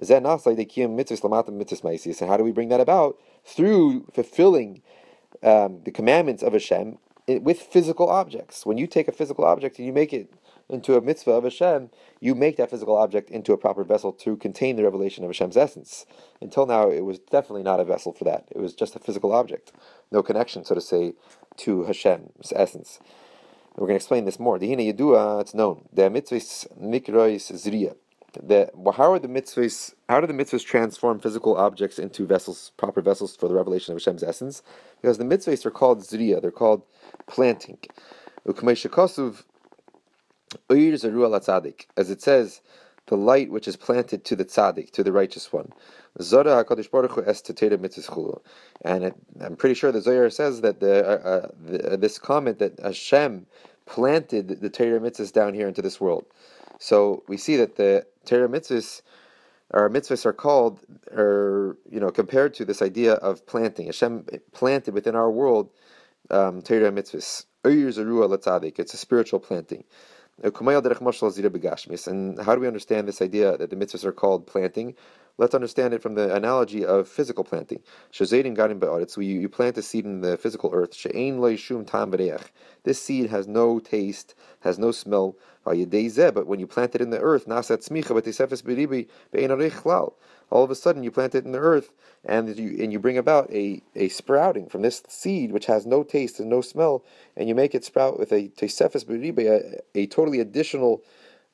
And 0.00 0.26
how 0.26 0.36
do 2.36 2.44
we 2.44 2.50
bring 2.50 2.68
that 2.70 2.80
about? 2.80 3.20
Through 3.44 4.06
fulfilling 4.12 4.82
um, 5.44 5.80
the 5.84 5.92
commandments 5.92 6.42
of 6.42 6.54
Hashem 6.54 6.98
with 7.28 7.60
physical 7.60 8.08
objects. 8.08 8.66
When 8.66 8.78
you 8.78 8.88
take 8.88 9.06
a 9.06 9.12
physical 9.12 9.44
object 9.44 9.78
and 9.78 9.86
you 9.86 9.92
make 9.92 10.12
it 10.12 10.34
into 10.70 10.96
a 10.96 11.00
mitzvah 11.00 11.32
of 11.32 11.44
Hashem, 11.44 11.90
you 12.20 12.34
make 12.34 12.56
that 12.56 12.70
physical 12.70 12.96
object 12.96 13.30
into 13.30 13.52
a 13.52 13.58
proper 13.58 13.84
vessel 13.84 14.12
to 14.12 14.36
contain 14.36 14.76
the 14.76 14.84
revelation 14.84 15.24
of 15.24 15.30
Hashem's 15.30 15.56
essence. 15.56 16.06
Until 16.40 16.66
now, 16.66 16.90
it 16.90 17.04
was 17.04 17.18
definitely 17.18 17.62
not 17.62 17.80
a 17.80 17.84
vessel 17.84 18.12
for 18.12 18.24
that. 18.24 18.48
It 18.50 18.58
was 18.58 18.74
just 18.74 18.96
a 18.96 18.98
physical 18.98 19.32
object, 19.32 19.72
no 20.10 20.22
connection, 20.22 20.64
so 20.64 20.74
to 20.74 20.80
say, 20.80 21.14
to 21.58 21.84
Hashem's 21.84 22.52
essence. 22.54 22.98
And 23.00 23.78
we're 23.78 23.86
going 23.86 23.98
to 23.98 24.02
explain 24.02 24.24
this 24.24 24.40
more. 24.40 24.58
The 24.58 24.68
Hina 24.68 24.82
Yedua, 24.82 25.40
it's 25.40 25.54
known. 25.54 25.88
The 25.92 26.02
mitzvahs 26.02 26.66
nikrois 26.80 27.52
zriya. 27.52 27.94
well, 28.74 28.92
how 28.92 29.12
are 29.12 29.18
the 29.18 29.28
mitzvahs? 29.28 29.94
How 30.08 30.20
do 30.20 30.26
the 30.26 30.32
mitzvahs 30.32 30.64
transform 30.64 31.20
physical 31.20 31.56
objects 31.56 31.98
into 31.98 32.26
vessels, 32.26 32.72
proper 32.76 33.00
vessels 33.00 33.36
for 33.36 33.48
the 33.48 33.54
revelation 33.54 33.92
of 33.92 34.00
Hashem's 34.00 34.22
essence? 34.22 34.62
Because 35.00 35.18
the 35.18 35.24
mitzvahs 35.24 35.64
are 35.66 35.70
called 35.70 36.00
zriya, 36.00 36.40
they're 36.40 36.50
called 36.50 36.82
planting. 37.26 37.78
As 40.68 42.10
it 42.10 42.22
says, 42.22 42.60
the 43.06 43.16
light 43.16 43.50
which 43.50 43.68
is 43.68 43.76
planted 43.76 44.24
to 44.24 44.36
the 44.36 44.44
tzaddik, 44.44 44.90
to 44.92 45.02
the 45.02 45.12
righteous 45.12 45.52
one. 45.52 45.72
Zora 46.20 46.64
Hakadosh 46.64 46.90
Baruch 46.90 47.12
Hu 47.12 47.24
es 47.24 47.42
tetera 47.42 47.78
mitzvah 47.78 48.40
And 48.82 49.04
it, 49.04 49.14
I'm 49.40 49.56
pretty 49.56 49.74
sure 49.74 49.92
the 49.92 50.00
Zohar 50.00 50.30
says 50.30 50.60
that 50.62 50.80
the, 50.80 51.04
uh, 51.04 51.28
uh, 51.28 51.48
the, 51.64 51.92
uh, 51.92 51.96
this 51.96 52.18
comment 52.18 52.58
that 52.60 52.78
Hashem 52.80 53.46
planted 53.86 54.60
the 54.60 54.70
Torah 54.70 55.00
mitzvahs 55.00 55.32
down 55.32 55.54
here 55.54 55.68
into 55.68 55.82
this 55.82 56.00
world. 56.00 56.24
So 56.78 57.24
we 57.28 57.36
see 57.36 57.56
that 57.56 57.76
the 57.76 58.06
Torah 58.24 58.48
mitzvahs, 58.48 59.02
our 59.72 59.88
mitzvahs 59.88 60.24
are 60.24 60.32
called, 60.32 60.80
or 61.12 61.76
you 61.90 62.00
know, 62.00 62.10
compared 62.10 62.54
to 62.54 62.64
this 62.64 62.80
idea 62.82 63.14
of 63.14 63.46
planting. 63.46 63.86
Hashem 63.86 64.26
planted 64.52 64.94
within 64.94 65.16
our 65.16 65.30
world 65.30 65.70
um, 66.30 66.62
Torah 66.62 66.92
mitzvahs. 66.92 67.44
It's 67.64 68.94
a 68.94 68.96
spiritual 68.96 69.40
planting. 69.40 69.84
And 72.06 72.38
how 72.40 72.54
do 72.54 72.60
we 72.60 72.66
understand 72.66 73.06
this 73.08 73.20
idea 73.22 73.56
that 73.58 73.70
the 73.70 73.76
mitzvahs 73.76 74.04
are 74.04 74.12
called 74.12 74.46
planting? 74.46 74.94
Let's 75.40 75.54
understand 75.54 75.94
it 75.94 76.02
from 76.02 76.16
the 76.16 76.34
analogy 76.34 76.84
of 76.84 77.08
physical 77.08 77.44
planting. 77.44 77.80
So 78.12 78.24
you, 78.26 79.40
you 79.40 79.48
plant 79.48 79.78
a 79.78 79.82
seed 79.82 80.04
in 80.04 80.20
the 80.20 80.36
physical 80.36 80.70
earth. 80.74 80.92
This 82.82 83.00
seed 83.00 83.30
has 83.30 83.48
no 83.48 83.78
taste, 83.78 84.34
has 84.60 84.78
no 84.78 84.90
smell. 84.90 85.36
But 85.64 86.46
when 86.46 86.60
you 86.60 86.66
plant 86.66 86.94
it 86.94 87.00
in 87.00 87.08
the 87.08 87.20
earth, 87.20 87.48
all 90.50 90.64
of 90.64 90.70
a 90.70 90.74
sudden 90.74 91.02
you 91.02 91.10
plant 91.10 91.34
it 91.34 91.44
in 91.46 91.52
the 91.52 91.58
earth 91.58 91.92
and 92.22 92.58
you 92.58 92.82
and 92.82 92.92
you 92.92 92.98
bring 92.98 93.16
about 93.16 93.50
a, 93.50 93.82
a 93.96 94.08
sprouting 94.08 94.68
from 94.68 94.82
this 94.82 95.02
seed 95.08 95.52
which 95.52 95.64
has 95.64 95.86
no 95.86 96.02
taste 96.02 96.38
and 96.38 96.50
no 96.50 96.60
smell, 96.60 97.02
and 97.34 97.48
you 97.48 97.54
make 97.54 97.74
it 97.74 97.82
sprout 97.82 98.18
with 98.18 98.30
a 98.30 98.52
a, 98.60 99.80
a 99.94 100.06
totally 100.06 100.40
additional 100.40 101.02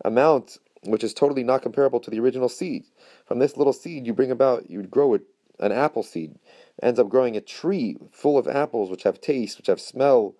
amount 0.04 0.58
which 0.82 1.04
is 1.04 1.14
totally 1.14 1.42
not 1.44 1.62
comparable 1.62 2.00
to 2.00 2.10
the 2.10 2.20
original 2.20 2.48
seed. 2.48 2.84
From 3.24 3.38
this 3.38 3.56
little 3.56 3.72
seed 3.72 4.06
you 4.06 4.12
bring 4.12 4.30
about 4.30 4.70
you 4.70 4.82
grow 4.82 5.14
it 5.14 5.22
an 5.58 5.72
apple 5.72 6.02
seed, 6.02 6.38
ends 6.82 6.98
up 7.00 7.08
growing 7.08 7.36
a 7.36 7.40
tree 7.40 7.96
full 8.10 8.36
of 8.36 8.46
apples 8.46 8.90
which 8.90 9.04
have 9.04 9.20
taste, 9.20 9.56
which 9.56 9.68
have 9.68 9.80
smell, 9.80 10.34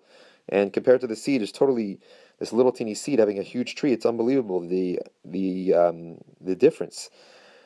and 0.47 0.71
compared 0.71 1.01
to 1.01 1.07
the 1.07 1.15
seed 1.15 1.41
is 1.41 1.51
totally 1.51 1.99
this 2.39 2.53
little 2.53 2.71
teeny 2.71 2.93
seed 2.93 3.19
having 3.19 3.39
a 3.39 3.43
huge 3.43 3.75
tree. 3.75 3.93
It's 3.93 4.05
unbelievable 4.05 4.59
the 4.59 4.99
the 5.25 5.73
um, 5.73 6.17
the 6.39 6.55
difference. 6.55 7.09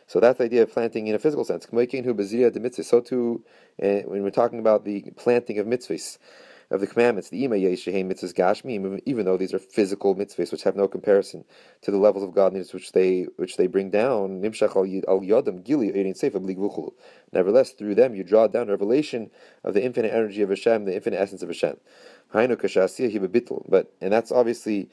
So 0.08 0.20
that's 0.20 0.40
the 0.40 0.44
idea 0.46 0.64
of 0.64 0.72
planting 0.74 1.08
in 1.08 1.16
a 1.16 1.20
physical 1.20 1.46
sense. 1.46 1.68
So 1.70 3.00
too, 3.00 3.44
uh, 3.82 3.86
when 4.10 4.24
we're 4.24 4.30
talking 4.30 4.60
about 4.60 4.84
the 4.84 5.02
planting 5.16 5.58
of 5.58 5.66
mitzvahs, 5.68 6.18
of 6.72 6.80
the 6.80 6.88
commandments, 6.88 7.30
the 7.30 7.44
ima 7.46 7.56
yeshehem 7.56 8.12
mitzvahs 8.12 8.34
gashmi, 8.34 9.00
even 9.06 9.26
though 9.26 9.38
these 9.38 9.54
are 9.54 9.60
physical 9.60 10.16
mitzvahs 10.16 10.52
which 10.52 10.64
have 10.64 10.76
no 10.76 10.88
comparison 10.88 11.46
to 11.82 11.92
the 11.92 11.98
levels 11.98 12.24
of 12.24 12.34
godliness 12.34 12.74
which 12.74 12.94
they 12.94 13.28
which 13.36 13.58
they 13.58 13.68
bring 13.68 13.92
down. 13.92 14.42
Nimshach 14.42 14.76
al 14.76 15.20
yodam 15.22 15.64
gili 15.64 16.14
sefer 16.14 16.40
Nevertheless, 17.32 17.72
through 17.72 17.96
them 17.96 18.16
you 18.16 18.24
draw 18.24 18.48
down 18.48 18.70
revelation 18.70 19.30
of 19.64 19.74
the 19.74 19.84
infinite 19.84 20.14
energy 20.14 20.42
of 20.42 20.50
Hashem, 20.50 20.86
the 20.86 20.96
infinite 20.96 21.20
essence 21.20 21.44
of 21.44 21.50
Hashem. 21.50 21.78
But 22.34 23.94
and 24.02 24.14
that's 24.14 24.32
obviously 24.32 24.90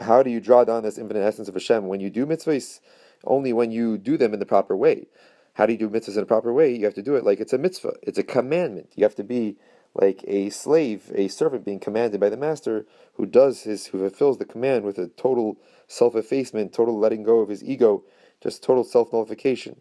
how 0.00 0.22
do 0.22 0.30
you 0.30 0.40
draw 0.40 0.64
down 0.64 0.82
this 0.82 0.98
infinite 0.98 1.22
essence 1.22 1.48
of 1.48 1.54
Hashem 1.54 1.86
when 1.86 2.00
you 2.00 2.10
do 2.10 2.26
mitzvahs? 2.26 2.80
only 3.24 3.52
when 3.52 3.70
you 3.70 3.98
do 3.98 4.16
them 4.16 4.32
in 4.32 4.40
the 4.40 4.46
proper 4.46 4.76
way. 4.76 5.06
How 5.54 5.66
do 5.66 5.72
you 5.72 5.78
do 5.78 5.88
mitzvahs 5.88 6.16
in 6.16 6.22
a 6.22 6.26
proper 6.26 6.52
way? 6.52 6.74
You 6.74 6.84
have 6.84 6.94
to 6.94 7.02
do 7.02 7.14
it 7.14 7.24
like 7.24 7.40
it's 7.40 7.52
a 7.52 7.58
mitzvah. 7.58 7.94
It's 8.02 8.18
a 8.18 8.22
commandment. 8.22 8.92
You 8.94 9.04
have 9.04 9.14
to 9.16 9.24
be 9.24 9.56
like 9.94 10.24
a 10.26 10.50
slave, 10.50 11.10
a 11.14 11.28
servant 11.28 11.64
being 11.64 11.80
commanded 11.80 12.20
by 12.20 12.28
the 12.28 12.36
master 12.36 12.86
who 13.14 13.26
does 13.26 13.62
his, 13.62 13.86
who 13.86 13.98
fulfills 13.98 14.38
the 14.38 14.44
command 14.44 14.84
with 14.84 14.98
a 14.98 15.08
total 15.08 15.58
self-effacement, 15.86 16.72
total 16.72 16.98
letting 16.98 17.22
go 17.22 17.40
of 17.40 17.48
his 17.48 17.62
ego, 17.62 18.02
just 18.42 18.62
total 18.62 18.84
self-nullification, 18.84 19.80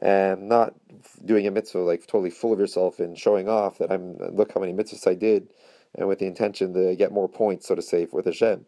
and 0.00 0.48
not 0.48 0.74
doing 1.24 1.46
a 1.46 1.50
mitzvah 1.50 1.78
like 1.78 2.06
totally 2.06 2.30
full 2.30 2.52
of 2.52 2.58
yourself 2.58 2.98
and 2.98 3.18
showing 3.18 3.48
off 3.48 3.78
that 3.78 3.92
I'm 3.92 4.16
look 4.16 4.52
how 4.52 4.60
many 4.60 4.72
mitzvahs 4.72 5.06
I 5.06 5.14
did, 5.14 5.48
and 5.94 6.08
with 6.08 6.18
the 6.18 6.26
intention 6.26 6.72
to 6.74 6.96
get 6.96 7.12
more 7.12 7.28
points, 7.28 7.68
so 7.68 7.74
to 7.74 7.82
say, 7.82 8.06
with 8.10 8.24
Hashem 8.24 8.64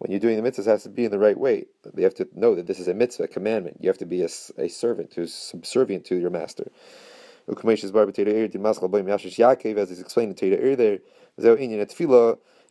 when 0.00 0.10
you're 0.10 0.18
doing 0.18 0.42
the 0.42 0.50
mitzvahs, 0.50 0.64
has 0.64 0.84
to 0.84 0.88
be 0.88 1.04
in 1.04 1.10
the 1.10 1.18
right 1.18 1.38
way. 1.38 1.66
You 1.94 2.04
have 2.04 2.14
to 2.14 2.28
know 2.34 2.54
that 2.54 2.66
this 2.66 2.80
is 2.80 2.88
a 2.88 2.94
mitzvah, 2.94 3.24
a 3.24 3.28
commandment. 3.28 3.76
You 3.80 3.90
have 3.90 3.98
to 3.98 4.06
be 4.06 4.22
a, 4.22 4.28
a 4.56 4.68
servant 4.68 5.12
who's 5.12 5.34
subservient 5.34 6.06
to 6.06 6.16
your 6.16 6.30
master. 6.30 6.72
As 7.50 7.56
is 9.90 10.00
explained 10.00 10.40
in 10.40 10.46
Teda 10.50 10.76
there, 10.76 10.98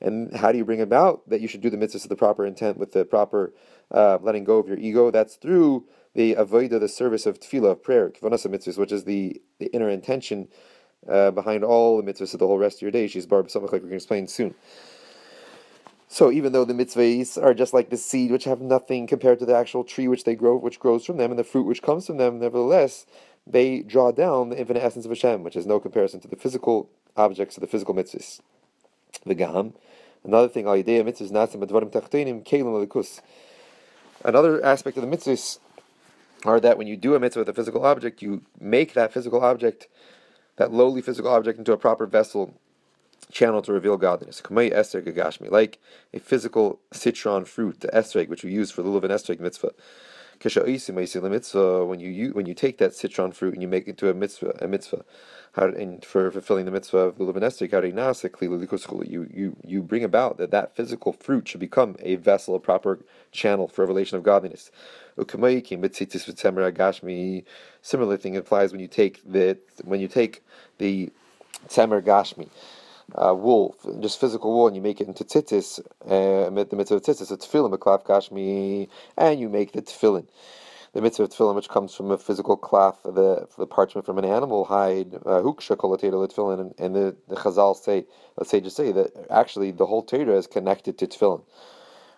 and 0.02 0.36
how 0.38 0.52
do 0.52 0.58
you 0.58 0.66
bring 0.66 0.82
about 0.82 1.30
that 1.30 1.42
you 1.42 1.48
should 1.48 1.62
do 1.62 1.70
the 1.70 1.78
mitzvahs 1.78 2.04
to 2.04 2.08
the 2.08 2.16
proper 2.16 2.46
intent 2.46 2.78
with 2.78 2.94
the 2.94 3.04
proper 3.04 3.54
uh, 3.92 4.18
letting 4.22 4.46
go 4.46 4.58
of 4.58 4.68
your 4.68 4.78
ego? 4.78 5.12
That's 5.12 5.36
through 5.36 5.86
the 6.14 6.36
avodah, 6.36 6.80
the 6.80 6.88
service 6.88 7.26
of 7.26 7.40
tefillah, 7.40 7.72
of 7.72 7.84
prayer, 7.84 8.10
mitzvahs, 8.10 8.78
which 8.78 8.92
is 8.92 9.04
the, 9.04 9.42
the 9.60 9.68
inner 9.68 9.90
intention 9.90 10.48
uh, 11.08 11.32
behind 11.32 11.64
all 11.64 12.02
the 12.02 12.14
mitzvahs 12.14 12.34
of 12.34 12.40
the 12.40 12.48
whole 12.48 12.58
rest 12.58 12.78
of 12.78 12.84
your 12.84 12.92
day. 12.92 13.08
She's 13.08 13.26
barb, 13.26 13.50
something 13.50 13.70
like 13.70 13.82
going 13.82 13.90
to 13.90 13.96
explain 13.96 14.28
soon. 14.28 14.56
So 16.12 16.32
even 16.32 16.54
though 16.54 16.66
the 16.66 16.74
mitzvahs 16.74 17.42
are 17.42 17.54
just 17.54 17.74
like 17.74 17.92
the 17.92 17.98
seed, 17.98 18.32
which 18.32 18.46
have 18.46 18.62
nothing 18.62 19.06
compared 19.06 19.38
to 19.40 19.46
the 19.46 19.56
actual 19.56 19.84
tree 19.84 20.08
which 20.08 20.24
they 20.24 20.34
grow, 20.34 20.58
which 20.58 20.80
grows 20.80 21.06
from 21.06 21.18
them, 21.18 21.30
and 21.30 21.38
the 21.38 21.44
fruit 21.44 21.68
which 21.68 21.84
comes 21.84 22.08
from 22.08 22.18
them, 22.18 22.40
nevertheless, 22.40 23.06
they 23.50 23.82
draw 23.82 24.12
down 24.12 24.50
the 24.50 24.60
infinite 24.60 24.84
essence 24.84 25.06
of 25.06 25.12
Hashem, 25.12 25.44
which 25.44 25.56
is 25.56 25.66
no 25.66 25.80
comparison 25.80 26.20
to 26.22 26.28
the 26.28 26.36
physical 26.36 26.90
objects 27.18 27.58
of 27.58 27.62
the 27.62 27.68
physical 27.68 27.96
mitzvahs. 27.96 28.40
The 29.26 29.34
gam. 29.34 29.74
Another 30.24 30.48
thing, 30.48 30.66
mitzvahs 30.66 31.32
Another 34.24 34.64
aspect 34.64 34.98
of 34.98 35.10
the 35.10 35.18
mitzvahs 35.18 35.60
are 36.46 36.60
that 36.60 36.78
when 36.78 36.88
you 36.88 36.96
do 36.96 37.16
a 37.16 37.20
mitzvah 37.20 37.40
with 37.40 37.50
a 37.50 37.54
physical 37.54 37.86
object, 37.86 38.22
you 38.22 38.44
make 38.60 38.94
that 38.94 39.12
physical 39.12 39.44
object, 39.44 39.88
that 40.58 40.72
lowly 40.72 41.02
physical 41.02 41.32
object, 41.32 41.58
into 41.58 41.72
a 41.72 41.78
proper 41.78 42.06
vessel 42.06 42.54
channel 43.32 43.62
to 43.62 43.74
reveal 43.74 43.98
godliness. 43.98 44.42
Like 44.50 45.80
a 46.14 46.20
physical 46.20 46.80
citron 46.92 47.46
fruit, 47.46 47.80
the 47.80 47.88
esrog, 47.90 48.28
which 48.28 48.44
we 48.44 48.52
use 48.52 48.72
for 48.72 48.84
the 48.84 48.90
Lulav 48.90 49.10
esrog 49.10 49.40
mitzvah. 49.40 49.72
When 50.42 52.00
you 52.00 52.32
when 52.32 52.46
you 52.46 52.54
take 52.54 52.78
that 52.78 52.94
citron 52.96 53.34
fruit 53.34 53.54
and 53.54 53.62
you 53.62 53.68
make 53.68 53.88
it 53.88 53.92
into 53.92 54.10
a 54.10 54.14
mitzvah, 54.14 54.56
a 54.62 54.68
mitzvah, 54.68 55.04
and 55.56 56.06
for 56.06 56.32
fulfilling 56.32 56.64
the 56.66 56.72
mitzvah 56.72 56.98
of 56.98 57.18
esrog, 57.18 59.10
you 59.10 59.28
you 59.34 59.56
you 59.66 59.82
bring 59.82 60.04
about 60.04 60.38
that 60.38 60.52
that 60.52 60.76
physical 60.76 61.12
fruit 61.12 61.50
should 61.50 61.60
become 61.60 61.98
a 62.00 62.16
vessel, 62.16 62.56
a 62.56 62.60
proper 62.60 63.00
channel 63.32 63.68
for 63.68 63.82
revelation 63.82 64.18
of 64.18 64.24
godliness. 64.24 64.72
Similar 67.82 68.18
thing 68.18 68.38
applies 68.38 68.72
when 68.72 68.80
you 68.80 68.88
take 68.88 69.22
the 69.30 69.58
when 69.84 70.00
you 70.00 70.08
take 70.08 70.44
the 70.78 71.12
tzemer 71.68 72.02
gashmi 72.02 72.48
uh, 73.16 73.34
wool, 73.34 73.76
just 74.00 74.20
physical 74.20 74.54
wool, 74.54 74.68
and 74.68 74.76
you 74.76 74.82
make 74.82 75.02
it 75.02 75.08
into 75.08 75.24
tzitzis, 75.24 75.80
uh, 76.06 76.50
the 76.50 76.76
mitzvah 76.76 76.96
of 76.96 77.04
tzitzis, 77.04 77.32
a 77.32 77.38
tefillin, 77.38 77.74
a 77.74 77.78
klav 77.78 78.06
kashmi, 78.06 78.88
and 79.18 79.40
you 79.40 79.50
make 79.50 79.72
the 79.72 79.82
tefillin. 79.82 80.28
The 80.94 81.02
mitzvah 81.02 81.24
of 81.24 81.30
tefillin, 81.30 81.56
which 81.56 81.70
comes 81.70 81.96
from 81.96 82.12
a 82.12 82.18
physical 82.18 82.58
cloth, 82.58 83.02
the 83.04 83.48
the 83.58 83.68
parchment 83.68 84.06
from 84.06 84.18
an 84.18 84.26
animal 84.26 84.66
hide, 84.66 85.16
uh, 85.16 85.42
huksha 85.42 85.78
kolateda 85.78 86.32
tefillin, 86.32 86.74
and 86.78 86.96
the, 86.96 87.16
the 87.28 87.36
Chazal 87.36 87.76
say, 87.76 88.06
let's 88.38 88.50
say, 88.50 88.60
just 88.60 88.76
say 88.76 88.92
that 88.92 89.12
actually 89.30 89.72
the 89.72 89.86
whole 89.86 90.04
Torah 90.04 90.38
is 90.38 90.48
connected 90.48 90.98
to 90.98 91.08
tefillin. 91.08 91.44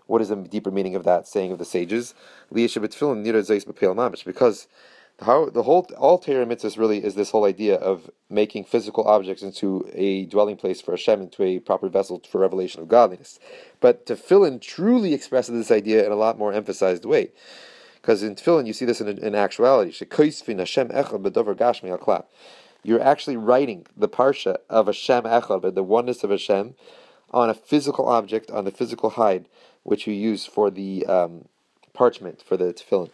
What 0.08 0.22
is 0.22 0.30
the 0.30 0.36
deeper 0.36 0.72
meaning 0.72 0.96
of 0.96 1.06
that 1.06 1.28
saying 1.28 1.54
of 1.54 1.58
the 1.58 1.64
sages? 1.64 2.14
Because 2.52 4.68
how 5.22 5.50
the 5.50 5.64
whole 5.64 5.88
all 5.98 6.18
Torah 6.18 6.46
mitzvahs 6.46 6.78
really 6.78 7.04
is 7.04 7.16
this 7.16 7.30
whole 7.32 7.46
idea 7.46 7.76
of 7.76 8.10
making 8.30 8.64
physical 8.64 9.04
objects 9.04 9.44
into 9.44 9.90
a 9.94 10.26
dwelling 10.26 10.58
place 10.58 10.82
for 10.82 10.92
Hashem, 10.92 11.22
into 11.22 11.44
a 11.44 11.60
proper 11.60 11.90
vessel 11.90 12.22
for 12.30 12.40
revelation 12.40 12.82
of 12.82 12.88
godliness. 12.88 13.40
But 13.80 14.06
tefillin 14.08 14.62
truly 14.62 15.14
expresses 15.14 15.54
this 15.54 15.72
idea 15.76 16.06
in 16.06 16.12
a 16.12 16.16
lot 16.16 16.40
more 16.40 16.54
emphasized 16.54 17.06
way. 17.06 17.30
Because 17.96 18.24
in 18.24 18.36
tefillin 18.36 18.66
you 18.66 18.74
see 18.74 18.86
this 18.86 19.00
in, 19.00 19.08
in 19.20 19.36
actuality. 19.36 19.94
You're 22.84 23.02
actually 23.02 23.38
writing 23.38 23.86
the 23.96 24.10
parsha 24.10 24.58
of 24.70 24.88
Hashem 24.88 25.24
Echad, 25.24 25.76
the 25.76 25.84
oneness 25.84 26.24
of 26.24 26.32
Hashem, 26.32 26.74
on 27.30 27.50
a 27.50 27.54
physical 27.54 28.08
object, 28.08 28.50
on 28.50 28.66
the 28.66 28.72
physical 28.72 29.12
hide, 29.12 29.48
which 29.84 30.08
you 30.08 30.14
use 30.14 30.48
for 30.48 30.72
the 30.72 31.06
um, 31.06 31.46
parchment, 31.94 32.42
for 32.42 32.58
the 32.58 32.74
tefillin. 32.74 33.12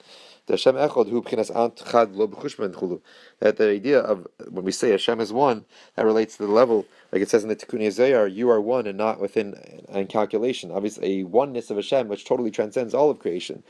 Hashem 0.54 0.76
Hu 0.76 1.22
B'chinas 1.22 1.56
Ant 1.56 1.84
Chad 1.90 2.16
Lo 2.16 2.28
B'chushman 2.28 2.74
Chulu. 2.74 3.02
That 3.40 3.58
the 3.58 3.70
idea 3.70 4.00
of 4.00 4.28
when 4.50 4.64
we 4.64 4.72
say 4.72 4.92
Hashem 4.92 5.20
is 5.20 5.34
one, 5.34 5.66
that 5.96 6.06
relates 6.06 6.38
to 6.38 6.46
the 6.46 6.52
level, 6.52 6.86
like 7.12 7.22
it 7.22 7.30
says 7.30 7.44
in 7.44 7.50
the 7.50 7.56
Tikkunei 7.56 7.92
Zohar, 7.92 8.28
you 8.28 8.50
are 8.50 8.62
one 8.62 8.88
and 8.88 8.98
not 8.98 9.20
within 9.20 9.56
in 9.90 10.08
calculation. 10.08 10.72
Obviously, 10.72 11.20
a 11.20 11.24
oneness 11.24 11.70
of 11.70 11.78
Hashem 11.78 12.08
which 12.08 12.26
totally 12.26 12.52
transcends 12.52 12.94
all 12.94 13.10
of 13.10 13.20
creation. 13.20 13.64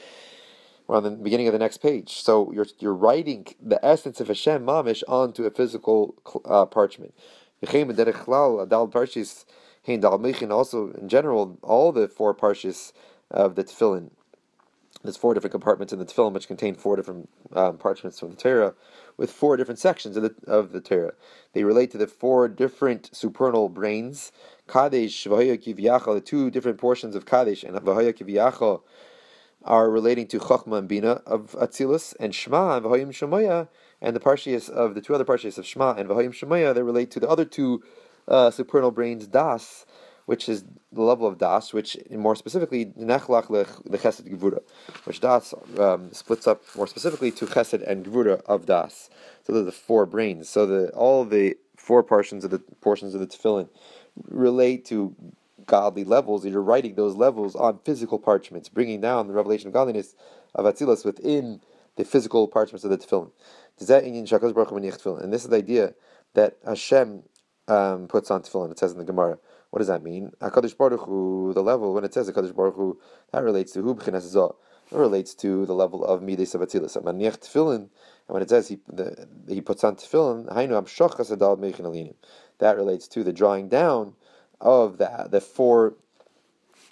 We're 0.87 0.97
on 0.97 1.03
the 1.03 1.11
beginning 1.11 1.47
of 1.47 1.53
the 1.53 1.59
next 1.59 1.77
page. 1.77 2.13
So 2.13 2.51
you're 2.53 2.67
you're 2.79 2.93
writing 2.93 3.47
the 3.61 3.83
essence 3.83 4.21
of 4.21 4.29
Hashem 4.29 4.65
mamish 4.65 5.03
onto 5.07 5.45
a 5.45 5.51
physical 5.51 6.15
uh, 6.45 6.65
parchment. 6.65 7.13
Also, 7.65 7.79
in 10.91 11.09
general, 11.09 11.57
all 11.63 11.91
the 11.91 12.07
four 12.07 12.35
parshas 12.35 12.93
of 13.31 13.55
the 13.55 13.63
tefillin. 13.63 14.11
There's 15.07 15.15
four 15.15 15.33
different 15.33 15.53
compartments 15.53 15.93
in 15.93 15.99
the 15.99 16.05
tefillin, 16.05 16.33
which 16.33 16.49
contain 16.49 16.75
four 16.75 16.97
different 16.97 17.29
um, 17.53 17.77
parchments 17.77 18.19
from 18.19 18.31
the 18.31 18.35
Torah, 18.35 18.73
with 19.15 19.31
four 19.31 19.55
different 19.55 19.79
sections 19.79 20.17
of 20.17 20.23
the 20.23 20.35
of 20.45 20.73
the 20.73 20.81
Torah. 20.81 21.13
They 21.53 21.63
relate 21.63 21.91
to 21.91 21.97
the 21.97 22.07
four 22.07 22.49
different 22.49 23.15
supernal 23.15 23.69
brains, 23.69 24.33
Kadesh, 24.67 25.23
Vahaya 25.23 25.57
Kivyacha, 25.57 26.13
the 26.13 26.19
two 26.19 26.51
different 26.51 26.77
portions 26.77 27.15
of 27.15 27.25
Kadesh, 27.25 27.63
and 27.63 27.73
Vahaya 27.77 28.11
Kivyacha 28.11 28.81
are 29.63 29.89
relating 29.89 30.27
to 30.27 30.39
Chachma 30.39 30.79
and 30.79 30.89
Bina 30.89 31.21
of 31.25 31.53
Atzilus, 31.53 32.13
and 32.19 32.35
Shema 32.35 32.75
and 32.75 32.85
Vahayim 32.85 33.07
Shemaya, 33.07 33.69
and 34.01 34.13
the 34.13 34.19
parshias 34.19 34.69
of 34.69 34.93
the 34.93 34.99
two 34.99 35.15
other 35.15 35.23
parshias 35.23 35.57
of 35.57 35.65
Shema 35.65 35.93
and 35.93 36.09
Vahayim 36.09 36.33
Shemaya, 36.33 36.75
they 36.75 36.83
relate 36.83 37.11
to 37.11 37.21
the 37.21 37.29
other 37.29 37.45
two 37.45 37.81
uh, 38.27 38.51
supernal 38.51 38.91
brains, 38.91 39.25
Das, 39.25 39.85
which 40.27 40.47
is 40.47 40.63
the 40.91 41.01
level 41.01 41.25
of 41.25 41.37
Das, 41.37 41.73
which 41.73 41.97
more 42.11 42.35
specifically 42.35 42.85
Nechlach 42.97 43.47
the 43.89 43.97
Chesed 43.97 44.29
Gevura, 44.29 44.61
which 45.05 45.19
Das 45.19 45.53
um, 45.79 46.13
splits 46.13 46.45
up 46.47 46.61
more 46.75 46.87
specifically 46.87 47.31
to 47.31 47.45
Chesed 47.45 47.81
and 47.85 48.05
Gevura 48.05 48.41
of 48.45 48.65
Das. 48.65 49.09
So 49.43 49.53
those 49.53 49.63
are 49.63 49.65
the 49.65 49.71
four 49.71 50.05
brains. 50.05 50.47
So 50.47 50.65
the 50.65 50.89
all 50.91 51.25
the 51.25 51.57
four 51.75 52.03
portions 52.03 52.43
of 52.45 52.51
the 52.51 52.59
portions 52.81 53.13
of 53.15 53.19
the 53.21 53.27
Tefillin 53.27 53.69
relate 54.29 54.85
to 54.85 55.15
godly 55.65 56.03
levels, 56.03 56.45
you're 56.45 56.61
writing 56.61 56.95
those 56.95 57.15
levels 57.15 57.55
on 57.55 57.79
physical 57.83 58.19
parchments, 58.19 58.69
bringing 58.69 59.01
down 59.01 59.27
the 59.27 59.33
revelation 59.33 59.67
of 59.67 59.73
godliness 59.73 60.15
of 60.55 60.65
Atzilus 60.65 61.05
within 61.05 61.61
the 61.97 62.05
physical 62.05 62.47
parchments 62.47 62.83
of 62.83 62.89
the 62.89 62.97
tefillin. 62.97 63.31
And 63.79 65.33
this 65.33 65.43
is 65.43 65.49
the 65.49 65.57
idea 65.57 65.93
that 66.33 66.57
Hashem 66.65 67.23
um, 67.67 68.07
puts 68.07 68.31
on 68.31 68.41
tefillin. 68.41 68.71
It 68.71 68.79
says 68.79 68.93
in 68.93 68.97
the 68.97 69.03
Gemara. 69.03 69.37
What 69.69 69.79
does 69.79 69.87
that 69.87 70.03
mean? 70.03 70.31
Hakadosh 70.39 70.77
Baruch 70.77 71.01
Hu, 71.01 71.53
the 71.53 71.61
level 71.61 71.93
when 71.93 72.03
it 72.03 72.13
says 72.13 72.29
Hakadosh 72.29 72.55
Baruch 72.55 72.75
Hu, 72.75 72.99
that 73.31 73.43
relates 73.43 73.73
to 73.73 73.81
who 73.81 73.91
It 73.91 74.95
relates 74.95 75.35
to 75.35 75.65
the 75.65 75.73
level 75.73 76.05
of 76.05 76.21
midei 76.21 76.41
sabatilus. 76.41 77.01
Maniach 77.01 77.39
tefillin, 77.39 77.75
and 77.75 77.89
when 78.27 78.41
it 78.41 78.49
says 78.49 78.69
he 78.69 78.79
the, 78.87 79.27
he 79.47 79.59
puts 79.59 79.83
on 79.83 79.95
tefillin, 79.97 80.47
hainu 80.53 80.77
am 80.77 80.85
shochas 80.85 81.35
adal 81.35 81.57
meichin 81.59 82.13
That 82.59 82.77
relates 82.77 83.07
to 83.09 83.23
the 83.23 83.33
drawing 83.33 83.67
down 83.67 84.13
of 84.61 84.97
the 84.97 85.27
the 85.29 85.41
four 85.41 85.95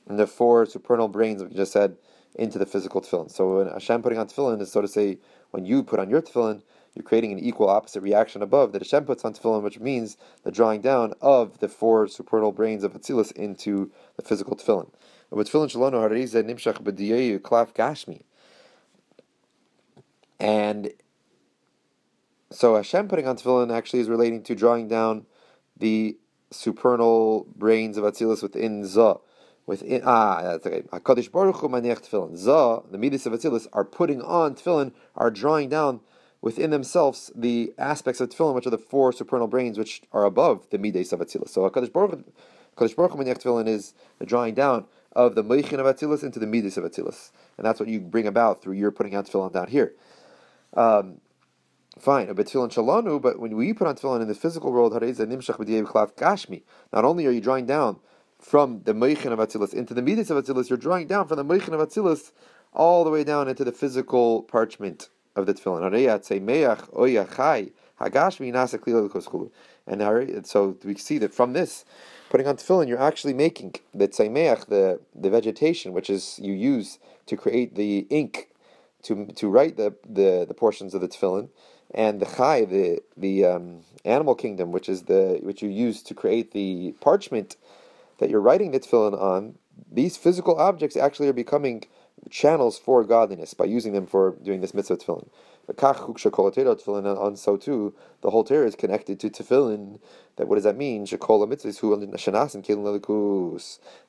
the 0.07 0.27
four 0.27 0.65
supernal 0.65 1.07
brains 1.07 1.43
we 1.43 1.55
just 1.55 1.71
said 1.71 1.95
into 2.35 2.59
the 2.59 2.65
physical 2.65 3.01
tefillin. 3.01 3.31
So 3.31 3.57
when 3.57 3.67
Hashem 3.67 4.01
putting 4.01 4.19
on 4.19 4.27
tefillin 4.27 4.61
is 4.61 4.71
so 4.71 4.81
to 4.81 4.87
say 4.87 5.19
when 5.51 5.65
you 5.65 5.81
put 5.81 5.99
on 5.99 6.09
your 6.09 6.21
tefillin, 6.21 6.61
you're 6.95 7.03
creating 7.03 7.33
an 7.33 7.39
equal 7.39 7.69
opposite 7.69 8.01
reaction 8.01 8.41
above 8.41 8.71
that 8.71 8.81
Hashem 8.81 9.03
puts 9.03 9.25
on 9.25 9.33
tefillin, 9.33 9.61
which 9.61 9.79
means 9.79 10.15
the 10.43 10.51
drawing 10.51 10.79
down 10.79 11.13
of 11.21 11.59
the 11.59 11.67
four 11.67 12.07
supernal 12.07 12.53
brains 12.53 12.85
of 12.85 12.93
Atzilus 12.93 13.33
into 13.33 13.91
the 14.15 14.23
physical 14.23 14.55
tefillin. 14.55 14.89
With 15.29 15.49
tefillin 15.51 15.91
harize 15.91 16.33
nimshach 16.41 17.41
klaf 17.41 17.73
gashmi. 17.73 18.21
And 20.39 20.93
so 22.49 22.75
Hashem 22.75 23.09
putting 23.09 23.27
on 23.27 23.35
tefillin 23.35 23.75
actually 23.75 23.99
is 23.99 24.07
relating 24.07 24.41
to 24.43 24.55
drawing 24.55 24.87
down 24.87 25.25
the 25.75 26.17
supernal 26.51 27.45
brains 27.57 27.97
of 27.97 28.05
Atzilus 28.05 28.41
within 28.41 28.85
Za. 28.85 29.17
Within 29.65 30.01
ah, 30.05 30.41
that's 30.43 30.65
okay. 30.65 30.83
Hakadosh 30.93 31.29
Baruch 31.29 31.57
Hu 31.57 31.67
maniach 31.67 32.07
tefillin. 32.07 32.37
Za, 32.37 32.83
the 32.89 32.97
midas 32.97 33.25
of 33.25 33.33
Atzilus, 33.33 33.67
are 33.73 33.83
putting 33.83 34.21
on 34.21 34.55
tefillin, 34.55 34.93
are 35.15 35.29
drawing 35.29 35.67
down 35.67 35.99
within 36.45 36.69
themselves 36.69 37.31
the 37.35 37.73
aspects 37.79 38.21
of 38.21 38.29
tefillin, 38.29 38.53
which 38.53 38.67
are 38.67 38.69
the 38.69 38.77
four 38.77 39.11
supernal 39.11 39.47
brains, 39.47 39.79
which 39.79 40.03
are 40.11 40.25
above 40.25 40.69
the 40.69 40.77
midas 40.77 41.11
of 41.11 41.19
Atzilus. 41.19 41.49
So 41.49 41.67
Hakadosh 41.67 41.91
Baruch 41.91 42.23
Hakadosh 42.77 42.95
Baruch 42.95 43.13
maniach 43.13 43.41
tefillin 43.41 43.67
is 43.67 43.95
the 44.19 44.27
drawing 44.27 44.53
down 44.53 44.85
of 45.13 45.33
the 45.33 45.43
meichin 45.43 45.79
of 45.79 45.87
Atzilus 45.87 46.23
into 46.23 46.37
the 46.37 46.45
midas 46.45 46.77
of 46.77 46.83
Atzilus, 46.83 47.31
and 47.57 47.65
that's 47.65 47.79
what 47.79 47.89
you 47.89 47.99
bring 47.99 48.27
about 48.27 48.61
through 48.61 48.75
your 48.75 48.91
putting 48.91 49.15
out 49.15 49.25
tefillin 49.25 49.53
down 49.53 49.69
here. 49.69 49.93
Um, 50.75 51.19
Fine, 51.97 52.29
a 52.29 52.35
tefillin 52.35 52.71
shalanu, 52.71 53.19
but 53.19 53.39
when 53.39 53.55
we 53.55 53.73
put 53.73 53.87
on 53.87 53.95
tefillin 53.95 54.21
in 54.21 54.27
the 54.27 54.35
physical 54.35 54.71
world, 54.71 54.93
not 54.93 55.01
only 57.05 57.25
are 57.25 57.31
you 57.31 57.41
drawing 57.41 57.65
down 57.65 57.99
from 58.37 58.83
the 58.83 58.93
meichin 58.93 59.31
of 59.31 59.39
Atzilus 59.39 59.73
into 59.73 59.95
the 59.95 60.03
midas 60.03 60.29
of 60.29 60.43
Atzilus, 60.43 60.69
you're 60.69 60.77
drawing 60.77 61.07
down 61.07 61.27
from 61.27 61.37
the 61.37 61.45
meichin 61.45 61.73
of 61.73 61.79
Atzilus 61.79 62.33
all 62.71 63.03
the 63.03 63.09
way 63.09 63.23
down 63.23 63.47
into 63.47 63.63
the 63.63 63.71
physical 63.71 64.43
parchment 64.43 65.09
of 65.35 65.45
the 65.45 65.53
tefillin. 65.53 65.85
And 69.87 70.47
so 70.47 70.77
we 70.83 70.95
see 70.95 71.17
that 71.19 71.33
from 71.33 71.53
this, 71.53 71.85
putting 72.29 72.47
on 72.47 72.57
tefillin, 72.57 72.87
you're 72.87 73.01
actually 73.01 73.33
making 73.33 73.75
the 73.93 74.07
tzeimeach, 74.07 74.67
the, 74.67 74.99
the 75.13 75.29
vegetation, 75.29 75.93
which 75.93 76.09
is 76.09 76.39
you 76.41 76.53
use 76.53 76.99
to 77.25 77.37
create 77.37 77.75
the 77.75 78.07
ink 78.09 78.49
to 79.03 79.27
to 79.27 79.47
write 79.47 79.77
the, 79.77 79.93
the, 80.07 80.45
the 80.47 80.53
portions 80.53 80.93
of 80.93 81.01
the 81.01 81.07
tefillin 81.07 81.49
and 81.93 82.19
the 82.19 82.25
chai, 82.25 82.65
the 82.65 82.99
the 83.15 83.45
um, 83.45 83.81
animal 84.03 84.35
kingdom, 84.35 84.71
which 84.71 84.89
is 84.89 85.03
the 85.03 85.39
which 85.43 85.61
you 85.61 85.69
use 85.69 86.01
to 86.03 86.13
create 86.13 86.51
the 86.51 86.93
parchment 86.99 87.55
that 88.17 88.29
you're 88.29 88.41
writing 88.41 88.71
the 88.71 88.79
tefillin 88.79 89.19
on, 89.19 89.55
these 89.91 90.17
physical 90.17 90.57
objects 90.57 90.97
actually 90.97 91.27
are 91.27 91.33
becoming 91.33 91.83
channels 92.29 92.77
for 92.77 93.03
godliness 93.03 93.53
by 93.53 93.65
using 93.65 93.93
them 93.93 94.05
for 94.05 94.35
doing 94.43 94.61
this 94.61 94.73
mitzvah 94.73 94.97
tefillin. 94.97 95.27
on 95.67 97.35
so 97.35 97.57
too, 97.57 97.93
the 98.21 98.29
whole 98.29 98.43
Torah 98.43 98.67
is 98.67 98.75
connected 98.75 99.19
to 99.19 99.29
tefillin. 99.29 99.99
That 100.37 100.47
what 100.47 100.55
does 100.55 100.63
that 100.63 100.77
mean? 100.77 101.01
And 101.01 101.21
and 101.21 102.13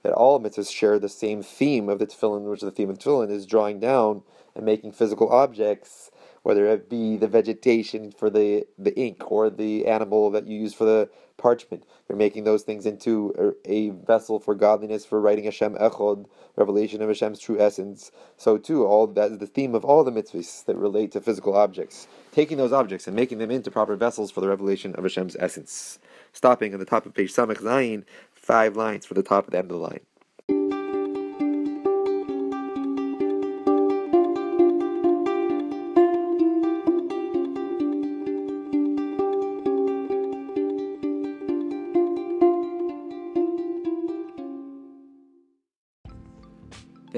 that 0.03 0.13
all 0.13 0.41
mitzvahs 0.41 0.73
share 0.73 0.99
the 0.99 1.09
same 1.09 1.43
theme 1.43 1.89
of 1.89 1.99
the 1.99 2.07
tefillin, 2.07 2.51
which 2.51 2.61
the 2.61 2.71
theme 2.71 2.91
of 2.91 2.99
tefillin 2.99 3.31
is 3.31 3.47
drawing 3.47 3.81
down 3.81 4.23
and 4.55 4.65
making 4.65 4.93
physical 4.93 5.31
objects 5.31 6.11
whether 6.47 6.67
it 6.67 6.89
be 6.89 7.17
the 7.17 7.27
vegetation 7.27 8.13
for 8.13 8.31
the, 8.31 8.65
the 8.79 8.97
ink 8.97 9.33
or 9.33 9.51
the 9.51 9.85
animal 9.85 10.31
that 10.31 10.47
you 10.47 10.57
use 10.57 10.73
for 10.73 10.85
the 10.85 11.11
parchment. 11.39 11.85
You're 12.09 12.19
making 12.19 12.45
those 12.45 12.63
things 12.63 12.87
into 12.87 13.55
a, 13.65 13.91
vessel 13.91 14.39
for 14.39 14.55
godliness, 14.55 15.05
for 15.05 15.21
writing 15.21 15.45
Hashem 15.45 15.75
Echod, 15.75 16.27
revelation 16.57 17.03
of 17.03 17.09
Hashem's 17.09 17.41
true 17.41 17.61
essence. 17.61 18.11
So 18.37 18.59
too, 18.59 18.85
all 18.85 19.07
that 19.07 19.33
is 19.33 19.39
the 19.39 19.47
theme 19.47 19.75
of 19.75 19.85
all 19.85 20.05
the 20.05 20.13
mitzvahs 20.13 20.65
that 20.67 20.77
relate 20.77 21.13
to 21.13 21.21
physical 21.21 21.57
objects. 21.57 22.09
Taking 22.33 22.59
those 22.59 22.73
objects 22.73 23.07
and 23.07 23.17
making 23.17 23.39
them 23.39 23.51
into 23.51 23.71
proper 23.71 23.97
vessels 23.97 24.31
for 24.31 24.41
the 24.41 24.49
revelation 24.49 24.95
of 24.95 25.05
Hashem's 25.05 25.37
essence. 25.39 25.99
Stopping 26.33 26.73
on 26.75 26.81
the 26.81 26.87
top 26.87 27.07
of 27.07 27.15
page 27.15 27.33
Samech 27.33 27.59
Zayin, 27.59 28.05
five 28.35 28.77
lines 28.77 29.07
for 29.07 29.15
the 29.15 29.23
top 29.23 29.47
of 29.47 29.53
the 29.53 29.59
end 29.59 29.71
of 29.71 29.79
the 29.79 29.83
line. 29.83 30.01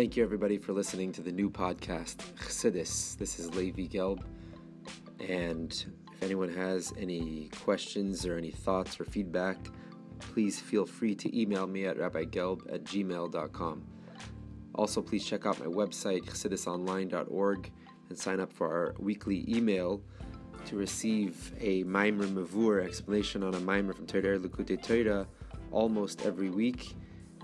Thank 0.08 0.16
you, 0.16 0.24
everybody, 0.24 0.56
for 0.56 0.72
listening 0.72 1.12
to 1.12 1.20
the 1.20 1.30
new 1.30 1.50
podcast, 1.50 2.16
Chassidus. 2.38 3.14
This 3.18 3.38
is 3.38 3.54
Levi 3.54 3.82
Gelb. 3.82 4.24
And 5.20 5.70
if 6.14 6.22
anyone 6.22 6.48
has 6.48 6.94
any 6.98 7.50
questions 7.60 8.24
or 8.24 8.38
any 8.38 8.50
thoughts 8.50 8.98
or 8.98 9.04
feedback, 9.04 9.58
please 10.18 10.58
feel 10.58 10.86
free 10.86 11.14
to 11.16 11.38
email 11.38 11.66
me 11.66 11.84
at 11.84 11.98
rabbigelb 11.98 12.72
at 12.72 12.84
gmail.com. 12.84 13.84
Also, 14.74 15.02
please 15.02 15.26
check 15.26 15.44
out 15.44 15.60
my 15.60 15.66
website, 15.66 16.24
chassidusonline.org, 16.24 17.70
and 18.08 18.18
sign 18.18 18.40
up 18.40 18.50
for 18.50 18.66
our 18.66 18.94
weekly 18.98 19.44
email 19.46 20.00
to 20.64 20.76
receive 20.76 21.52
a 21.60 21.84
Maimer 21.84 22.26
Mavur 22.32 22.82
explanation 22.82 23.42
on 23.42 23.52
a 23.52 23.60
Maimer 23.60 23.94
from 23.94 24.06
Torah 24.06 24.38
Likutei 24.38 24.82
Torah 24.82 25.26
almost 25.70 26.24
every 26.24 26.48
week 26.48 26.94